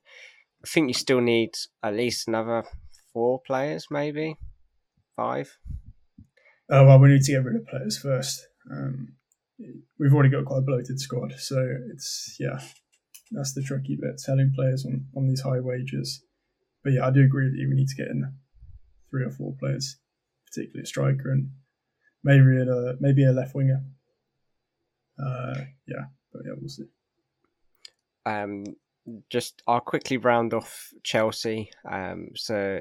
I 0.63 0.67
think 0.67 0.87
you 0.87 0.93
still 0.93 1.21
need 1.21 1.51
at 1.83 1.93
least 1.93 2.27
another 2.27 2.63
four 3.13 3.41
players, 3.45 3.87
maybe 3.89 4.35
five. 5.15 5.57
Oh 6.69 6.85
well, 6.85 6.99
we 6.99 7.09
need 7.09 7.21
to 7.23 7.31
get 7.31 7.43
rid 7.43 7.55
of 7.55 7.67
players 7.67 7.97
first. 7.97 8.45
Um, 8.71 9.13
we've 9.99 10.13
already 10.13 10.29
got 10.29 10.45
quite 10.45 10.59
a 10.59 10.61
bloated 10.61 10.99
squad, 10.99 11.33
so 11.37 11.65
it's 11.91 12.35
yeah, 12.39 12.59
that's 13.31 13.53
the 13.53 13.61
tricky 13.61 13.97
bit: 13.99 14.19
selling 14.19 14.51
players 14.55 14.85
on 14.85 15.05
on 15.15 15.27
these 15.27 15.41
high 15.41 15.59
wages. 15.59 16.23
But 16.83 16.93
yeah, 16.93 17.07
I 17.07 17.11
do 17.11 17.23
agree 17.23 17.49
you. 17.55 17.69
We 17.69 17.75
need 17.75 17.87
to 17.87 17.95
get 17.95 18.07
in 18.07 18.33
three 19.09 19.23
or 19.23 19.31
four 19.31 19.55
players, 19.59 19.97
particularly 20.45 20.83
a 20.83 20.87
striker 20.87 21.31
and 21.31 21.51
maybe 22.23 22.61
a 22.61 22.93
maybe 22.99 23.23
a 23.23 23.31
left 23.31 23.55
winger. 23.55 23.83
Uh, 25.19 25.61
yeah, 25.87 26.05
but 26.31 26.41
yeah, 26.45 26.53
we'll 26.57 26.69
see. 26.69 26.85
Um, 28.25 28.65
just 29.29 29.61
I'll 29.67 29.79
quickly 29.79 30.17
round 30.17 30.53
off 30.53 30.91
Chelsea. 31.03 31.71
Um, 31.89 32.29
so 32.35 32.79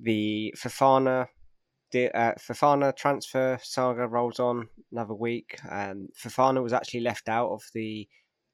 the 0.00 0.54
Fafana 0.56 1.28
the 1.92 2.10
uh, 2.16 2.34
Fofana 2.34 2.96
transfer 2.96 3.58
saga 3.62 4.06
rolls 4.06 4.40
on 4.40 4.68
another 4.90 5.14
week. 5.14 5.58
Um, 5.70 6.08
Fofana 6.18 6.62
was 6.62 6.72
actually 6.72 7.00
left 7.00 7.28
out 7.28 7.50
of 7.50 7.62
the 7.74 8.08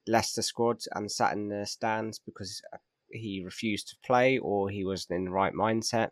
Leicester 0.07 0.41
squad 0.41 0.81
and 0.93 1.09
sat 1.09 1.33
in 1.33 1.47
the 1.47 1.65
stands 1.65 2.19
because 2.19 2.61
uh, 2.73 2.77
he 3.11 3.41
refused 3.43 3.87
to 3.89 3.95
play 4.05 4.37
or 4.37 4.69
he 4.69 4.85
wasn't 4.85 5.17
in 5.17 5.25
the 5.25 5.31
right 5.31 5.53
mindset, 5.53 6.09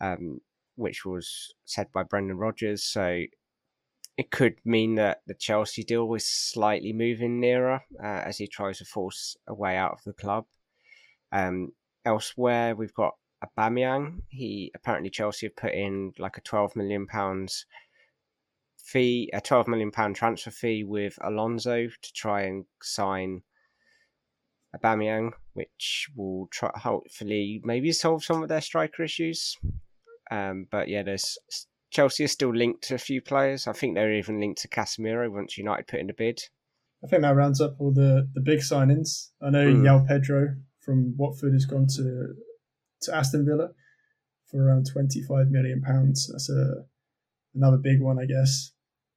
um, 0.00 0.40
which 0.76 1.04
was 1.04 1.54
said 1.64 1.88
by 1.92 2.02
Brendan 2.02 2.36
Rodgers. 2.36 2.84
So 2.84 3.22
it 4.16 4.30
could 4.30 4.56
mean 4.64 4.96
that 4.96 5.22
the 5.26 5.34
Chelsea 5.34 5.82
deal 5.82 6.12
is 6.14 6.28
slightly 6.28 6.92
moving 6.92 7.40
nearer 7.40 7.82
uh, 8.02 8.06
as 8.06 8.38
he 8.38 8.46
tries 8.46 8.78
to 8.78 8.84
force 8.84 9.36
a 9.46 9.54
way 9.54 9.76
out 9.76 9.92
of 9.92 10.04
the 10.04 10.12
club. 10.12 10.44
Um, 11.32 11.72
elsewhere, 12.04 12.76
we've 12.76 12.94
got 12.94 13.14
Aubameyang. 13.42 14.22
He 14.28 14.70
apparently 14.74 15.10
Chelsea 15.10 15.46
have 15.46 15.56
put 15.56 15.72
in 15.72 16.12
like 16.18 16.36
a 16.36 16.42
twelve 16.42 16.76
million 16.76 17.06
pounds 17.06 17.64
fee, 18.76 19.30
a 19.32 19.40
twelve 19.40 19.66
million 19.66 19.90
pound 19.90 20.16
transfer 20.16 20.50
fee 20.50 20.84
with 20.84 21.18
Alonso 21.22 21.86
to 21.86 22.12
try 22.12 22.42
and 22.42 22.66
sign 22.82 23.42
Aubameyang, 24.76 25.32
which 25.54 26.08
will 26.14 26.48
try 26.50 26.70
hopefully 26.74 27.62
maybe 27.64 27.92
solve 27.92 28.24
some 28.24 28.42
of 28.42 28.48
their 28.48 28.60
striker 28.60 29.02
issues. 29.02 29.56
Um, 30.30 30.66
but 30.70 30.88
yeah, 30.88 31.02
there's 31.02 31.38
Chelsea 31.92 32.24
is 32.24 32.32
still 32.32 32.54
linked 32.54 32.84
to 32.84 32.94
a 32.94 32.98
few 32.98 33.20
players. 33.20 33.66
I 33.66 33.72
think 33.72 33.94
they're 33.94 34.14
even 34.14 34.40
linked 34.40 34.62
to 34.62 34.68
Casemiro 34.68 35.30
once 35.30 35.58
United 35.58 35.86
put 35.86 36.00
in 36.00 36.08
a 36.08 36.14
bid. 36.14 36.40
I 37.04 37.06
think 37.06 37.20
that 37.22 37.36
rounds 37.36 37.60
up 37.60 37.76
all 37.78 37.92
the, 37.92 38.28
the 38.34 38.40
big 38.40 38.60
signings. 38.60 39.28
I 39.42 39.50
know 39.50 39.66
mm. 39.66 39.82
João 39.82 40.08
Pedro 40.08 40.56
from 40.80 41.14
Watford 41.16 41.52
has 41.52 41.66
gone 41.66 41.86
to 41.96 42.34
to 43.02 43.14
Aston 43.14 43.44
Villa 43.44 43.70
for 44.46 44.64
around 44.64 44.86
twenty 44.90 45.20
five 45.22 45.48
million 45.50 45.82
pounds. 45.82 46.30
That's 46.32 46.48
a 46.48 46.86
another 47.54 47.76
big 47.76 48.00
one, 48.00 48.18
I 48.18 48.24
guess. 48.24 48.72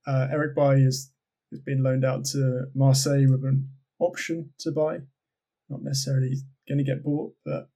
Uh, 0.05 0.27
Eric 0.29 0.55
Bailly 0.55 0.83
has, 0.83 1.11
has 1.51 1.61
been 1.61 1.81
loaned 1.81 2.03
out 2.03 2.25
to 2.25 2.65
Marseille 2.75 3.29
with 3.29 3.43
an 3.45 3.69
option 3.99 4.51
to 4.59 4.71
buy. 4.71 4.97
Not 5.69 5.81
necessarily 5.81 6.35
going 6.67 6.79
to 6.79 6.83
get 6.83 7.03
bought, 7.03 7.33
but 7.45 7.69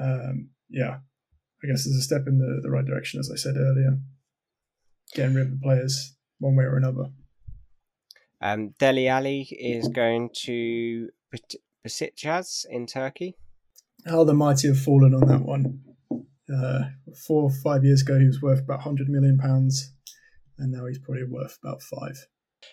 um, 0.00 0.50
yeah, 0.70 0.98
I 1.62 1.66
guess 1.66 1.86
it's 1.86 1.96
a 1.96 2.02
step 2.02 2.26
in 2.26 2.38
the, 2.38 2.60
the 2.62 2.70
right 2.70 2.84
direction, 2.84 3.20
as 3.20 3.30
I 3.32 3.36
said 3.36 3.56
earlier. 3.56 3.98
Getting 5.14 5.34
rid 5.34 5.46
of 5.46 5.52
the 5.52 5.60
players 5.62 6.16
one 6.38 6.56
way 6.56 6.64
or 6.64 6.76
another. 6.76 7.10
Um, 8.40 8.74
Dele 8.78 9.08
Alli 9.08 9.42
is 9.58 9.88
going 9.88 10.30
to 10.44 11.08
Besiktas 11.86 12.66
in 12.68 12.86
Turkey. 12.86 13.36
How 14.06 14.24
the 14.24 14.34
mighty 14.34 14.68
have 14.68 14.78
fallen 14.78 15.14
on 15.14 15.26
that 15.28 15.42
one. 15.42 15.80
Uh, 16.52 16.82
four 17.26 17.44
or 17.44 17.50
five 17.50 17.84
years 17.84 18.02
ago, 18.02 18.18
he 18.18 18.26
was 18.26 18.42
worth 18.42 18.60
about 18.60 18.82
hundred 18.82 19.08
million 19.08 19.38
pounds, 19.38 19.94
and 20.58 20.70
now 20.70 20.84
he's 20.84 20.98
probably 20.98 21.24
worth 21.24 21.58
about 21.62 21.80
five. 21.80 22.26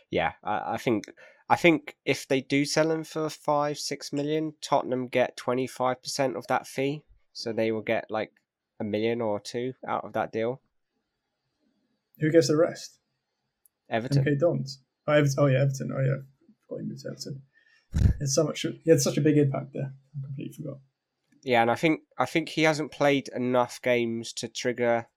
Yeah, 0.09 0.33
I, 0.43 0.73
I 0.73 0.77
think 0.77 1.05
I 1.49 1.55
think 1.55 1.95
if 2.05 2.27
they 2.27 2.41
do 2.41 2.65
sell 2.65 2.91
him 2.91 3.05
for 3.05 3.29
five 3.29 3.77
six 3.77 4.11
million, 4.11 4.55
Tottenham 4.61 5.07
get 5.07 5.37
twenty 5.37 5.67
five 5.67 6.03
percent 6.03 6.35
of 6.35 6.47
that 6.47 6.67
fee, 6.67 7.03
so 7.31 7.53
they 7.53 7.71
will 7.71 7.81
get 7.81 8.05
like 8.09 8.33
a 8.81 8.83
million 8.83 9.21
or 9.21 9.39
two 9.39 9.73
out 9.87 10.03
of 10.03 10.13
that 10.13 10.33
deal. 10.33 10.59
Who 12.19 12.31
gets 12.31 12.47
the 12.47 12.57
rest? 12.57 12.97
Everton. 13.89 14.25
MK 14.25 14.39
Dons. 14.39 14.81
Oh, 15.07 15.13
Everton. 15.13 15.35
oh 15.37 15.45
yeah, 15.45 15.61
Everton. 15.61 15.91
Oh 15.95 16.01
yeah, 16.01 16.15
forgot 16.67 16.81
he 16.81 16.87
moved 16.87 17.01
to 17.03 17.09
Everton. 17.09 17.41
It's 18.19 18.35
so 18.35 18.43
much. 18.43 18.61
He 18.61 18.89
had 18.89 19.01
such 19.01 19.17
a 19.17 19.21
big 19.21 19.37
impact 19.37 19.73
there. 19.73 19.93
I 20.17 20.25
completely 20.25 20.53
forgot. 20.53 20.79
Yeah, 21.43 21.61
and 21.61 21.71
I 21.71 21.75
think 21.75 22.01
I 22.17 22.25
think 22.25 22.49
he 22.49 22.63
hasn't 22.63 22.91
played 22.91 23.29
enough 23.35 23.81
games 23.81 24.33
to 24.33 24.47
trigger. 24.47 25.07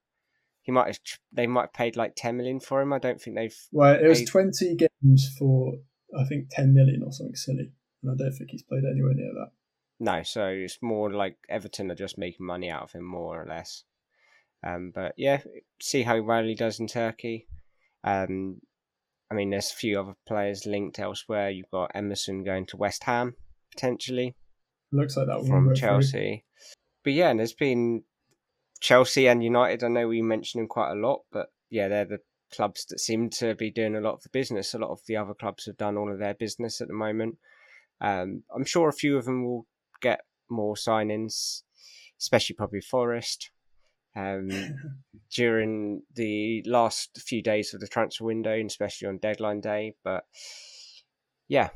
He 0.62 0.72
might 0.72 0.87
have. 0.87 0.98
They 1.33 1.46
might 1.46 1.62
have 1.62 1.72
paid 1.72 1.96
like 1.96 2.14
ten 2.16 2.37
million 2.37 2.61
for 2.61 2.81
him. 2.81 2.92
I 2.92 2.98
don't 2.98 3.20
think 3.20 3.37
they've. 3.37 3.57
Well, 3.72 3.94
it 3.94 4.07
was 4.07 4.20
paid... 4.20 4.29
twenty 4.29 4.77
games 4.77 5.35
for 5.38 5.74
I 6.18 6.24
think 6.24 6.48
ten 6.50 6.74
million 6.74 7.03
or 7.03 7.12
something 7.12 7.37
silly, 7.37 7.72
and 8.03 8.12
I 8.12 8.16
don't 8.16 8.33
think 8.33 8.50
he's 8.50 8.62
played 8.62 8.85
anywhere 8.90 9.14
near 9.14 9.33
that. 9.35 9.50
No, 10.00 10.22
so 10.22 10.46
it's 10.46 10.78
more 10.83 11.12
like 11.12 11.37
Everton 11.48 11.90
are 11.90 11.96
just 11.96 12.18
making 12.18 12.46
money 12.46 12.70
out 12.70 12.83
of 12.83 12.92
him, 12.92 13.04
more 13.04 13.40
or 13.40 13.46
less. 13.46 13.85
Um, 14.66 14.92
but 14.94 15.14
yeah, 15.16 15.40
see 15.80 16.02
how 16.02 16.20
well 16.22 16.44
he 16.44 16.54
does 16.54 16.80
in 16.80 16.87
Turkey. 16.87 17.46
Um, 18.02 18.61
I 19.30 19.35
mean, 19.35 19.50
there's 19.50 19.70
a 19.70 19.76
few 19.76 20.00
other 20.00 20.14
players 20.26 20.66
linked 20.66 20.98
elsewhere. 20.98 21.50
You've 21.50 21.70
got 21.70 21.92
Emerson 21.94 22.44
going 22.44 22.66
to 22.66 22.76
West 22.76 23.04
Ham 23.04 23.35
potentially. 23.72 24.37
Looks 24.92 25.16
like 25.16 25.26
that 25.26 25.46
from 25.46 25.74
Chelsea. 25.74 26.44
But 27.02 27.14
yeah, 27.14 27.30
and 27.30 27.38
there's 27.38 27.54
been 27.54 28.04
Chelsea 28.80 29.26
and 29.26 29.42
United. 29.42 29.83
I 29.83 29.88
know 29.88 30.09
we 30.09 30.22
mentioned 30.22 30.61
them 30.61 30.68
quite 30.68 30.92
a 30.92 30.94
lot, 30.94 31.22
but 31.33 31.48
yeah, 31.70 31.88
they're 31.88 32.04
the 32.04 32.18
clubs 32.54 32.87
that 32.87 33.00
seem 33.00 33.28
to 33.30 33.54
be 33.54 33.70
doing 33.70 33.96
a 33.96 34.00
lot 34.00 34.14
of 34.14 34.22
the 34.22 34.28
business. 34.28 34.74
A 34.74 34.78
lot 34.78 34.90
of 34.90 35.00
the 35.07 35.16
other 35.16 35.35
clubs 35.35 35.66
have 35.66 35.76
done 35.76 35.96
all 35.96 36.12
of 36.12 36.18
their 36.18 36.35
business 36.35 36.80
at 36.80 36.88
the 36.88 36.94
moment. 36.94 37.37
Um, 38.00 38.44
I'm 38.54 38.64
sure 38.64 38.88
a 38.88 38.92
few 38.92 39.16
of 39.16 39.24
them 39.24 39.44
will 39.44 39.66
get 40.04 40.20
more 40.50 40.74
signings, 40.74 41.62
especially 42.20 42.54
probably 42.54 42.80
Forest 42.80 43.50
um, 44.16 44.48
during 45.34 46.02
the 46.14 46.62
last 46.66 47.20
few 47.26 47.42
days 47.42 47.74
of 47.74 47.80
the 47.80 47.88
transfer 47.88 48.24
window, 48.24 48.52
and 48.52 48.70
especially 48.70 49.08
on 49.08 49.18
deadline 49.18 49.60
day. 49.60 49.94
But 50.04 50.24
yeah, 51.48 51.70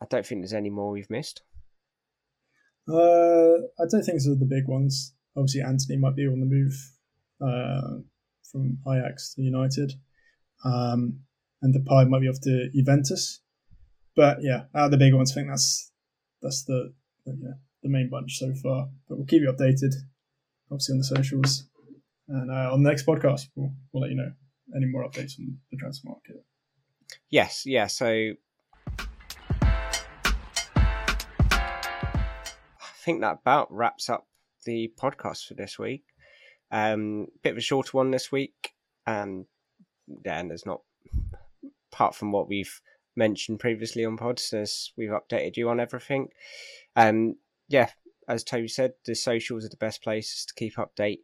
I 0.00 0.06
don't 0.08 0.26
think 0.26 0.40
there's 0.40 0.52
any 0.52 0.70
more 0.70 0.90
we've 0.90 1.10
missed. 1.10 1.42
Uh, 2.88 3.56
I 3.80 3.86
don't 3.90 4.02
think 4.04 4.20
so. 4.20 4.34
The 4.34 4.48
big 4.48 4.68
ones, 4.68 5.14
obviously, 5.36 5.62
Antony 5.62 5.96
might 5.98 6.16
be 6.16 6.26
on 6.26 6.40
the 6.40 6.46
move 6.46 6.74
uh, 7.40 8.00
from 8.50 8.78
Ajax 8.88 9.34
to 9.34 9.42
United, 9.42 9.94
um, 10.64 11.20
and 11.62 11.74
Depay 11.74 12.08
might 12.08 12.20
be 12.20 12.28
off 12.28 12.40
to 12.42 12.70
Juventus. 12.74 13.40
But 14.16 14.38
yeah, 14.42 14.64
out 14.74 14.86
of 14.86 14.90
the 14.92 14.96
big 14.96 15.14
ones, 15.14 15.32
I 15.32 15.34
think 15.34 15.48
that's 15.48 15.90
that's 16.42 16.64
the 16.64 16.92
yeah, 17.26 17.54
the 17.82 17.88
main 17.88 18.08
bunch 18.10 18.38
so 18.38 18.52
far. 18.62 18.88
But 19.08 19.18
we'll 19.18 19.26
keep 19.26 19.42
you 19.42 19.52
updated 19.52 19.94
obviously 20.70 20.94
on 20.94 20.98
the 20.98 21.04
socials. 21.04 21.68
And 22.28 22.50
uh, 22.50 22.72
on 22.72 22.82
the 22.82 22.88
next 22.88 23.06
podcast, 23.06 23.48
we'll, 23.54 23.72
we'll 23.92 24.02
let 24.02 24.10
you 24.10 24.16
know 24.16 24.32
any 24.74 24.86
more 24.86 25.04
updates 25.04 25.38
on 25.38 25.58
the 25.70 25.76
transfer 25.76 26.08
market. 26.08 26.44
Yes, 27.30 27.64
yeah. 27.66 27.86
So 27.86 28.32
I 32.46 32.96
think 33.04 33.20
that 33.20 33.38
about 33.42 33.72
wraps 33.72 34.08
up 34.08 34.26
the 34.64 34.92
podcast 34.98 35.46
for 35.46 35.54
this 35.54 35.78
week. 35.78 36.04
Um, 36.70 37.26
bit 37.42 37.52
of 37.52 37.58
a 37.58 37.60
shorter 37.60 37.90
one 37.92 38.10
this 38.10 38.32
week, 38.32 38.72
and 39.06 39.44
and 40.24 40.50
there's 40.50 40.66
not 40.66 40.80
apart 41.92 42.14
from 42.14 42.32
what 42.32 42.48
we've 42.48 42.80
mentioned 43.16 43.60
previously 43.60 44.04
on 44.04 44.16
pods, 44.16 44.52
as 44.52 44.90
we've 44.96 45.10
updated 45.10 45.56
you 45.56 45.68
on 45.68 45.78
everything. 45.78 46.28
Um, 46.96 47.36
yeah, 47.68 47.90
as 48.28 48.44
Toby 48.44 48.68
said, 48.68 48.92
the 49.04 49.14
socials 49.14 49.64
are 49.64 49.68
the 49.68 49.76
best 49.76 50.02
places 50.02 50.46
to 50.46 50.54
keep 50.54 50.76
update 50.76 51.20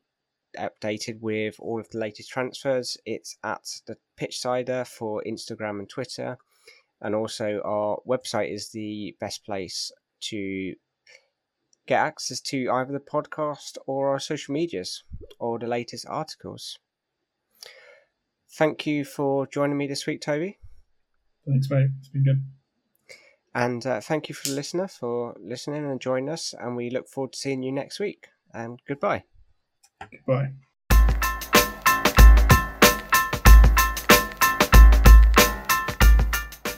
updated 0.58 1.20
with 1.20 1.54
all 1.60 1.78
of 1.78 1.88
the 1.90 1.98
latest 1.98 2.30
transfers. 2.30 2.96
It's 3.06 3.36
at 3.44 3.64
the 3.86 3.96
Pitchsider 4.16 4.84
for 4.86 5.22
Instagram 5.26 5.78
and 5.78 5.88
Twitter, 5.88 6.38
and 7.00 7.14
also 7.14 7.60
our 7.64 7.98
website 8.06 8.52
is 8.52 8.70
the 8.70 9.16
best 9.20 9.44
place 9.44 9.92
to 10.22 10.74
get 11.86 12.00
access 12.00 12.40
to 12.40 12.70
either 12.70 12.92
the 12.92 13.00
podcast 13.00 13.78
or 13.86 14.10
our 14.10 14.20
social 14.20 14.52
medias 14.52 15.02
or 15.38 15.58
the 15.58 15.66
latest 15.66 16.06
articles. 16.08 16.78
Thank 18.52 18.86
you 18.86 19.04
for 19.04 19.46
joining 19.46 19.76
me 19.76 19.86
this 19.86 20.06
week, 20.06 20.20
Toby. 20.20 20.58
Thanks, 21.46 21.70
mate. 21.70 21.88
It's 21.98 22.08
been 22.08 22.24
good. 22.24 22.44
And 23.54 23.84
uh, 23.86 24.00
thank 24.00 24.28
you 24.28 24.34
for 24.34 24.48
the 24.48 24.54
listener 24.54 24.88
for 24.88 25.36
listening 25.40 25.84
and 25.84 26.00
joining 26.00 26.28
us. 26.28 26.54
And 26.54 26.76
we 26.76 26.90
look 26.90 27.08
forward 27.08 27.32
to 27.32 27.38
seeing 27.38 27.62
you 27.62 27.72
next 27.72 27.98
week. 27.98 28.28
And 28.52 28.80
goodbye. 28.86 29.24
Goodbye. 30.10 30.52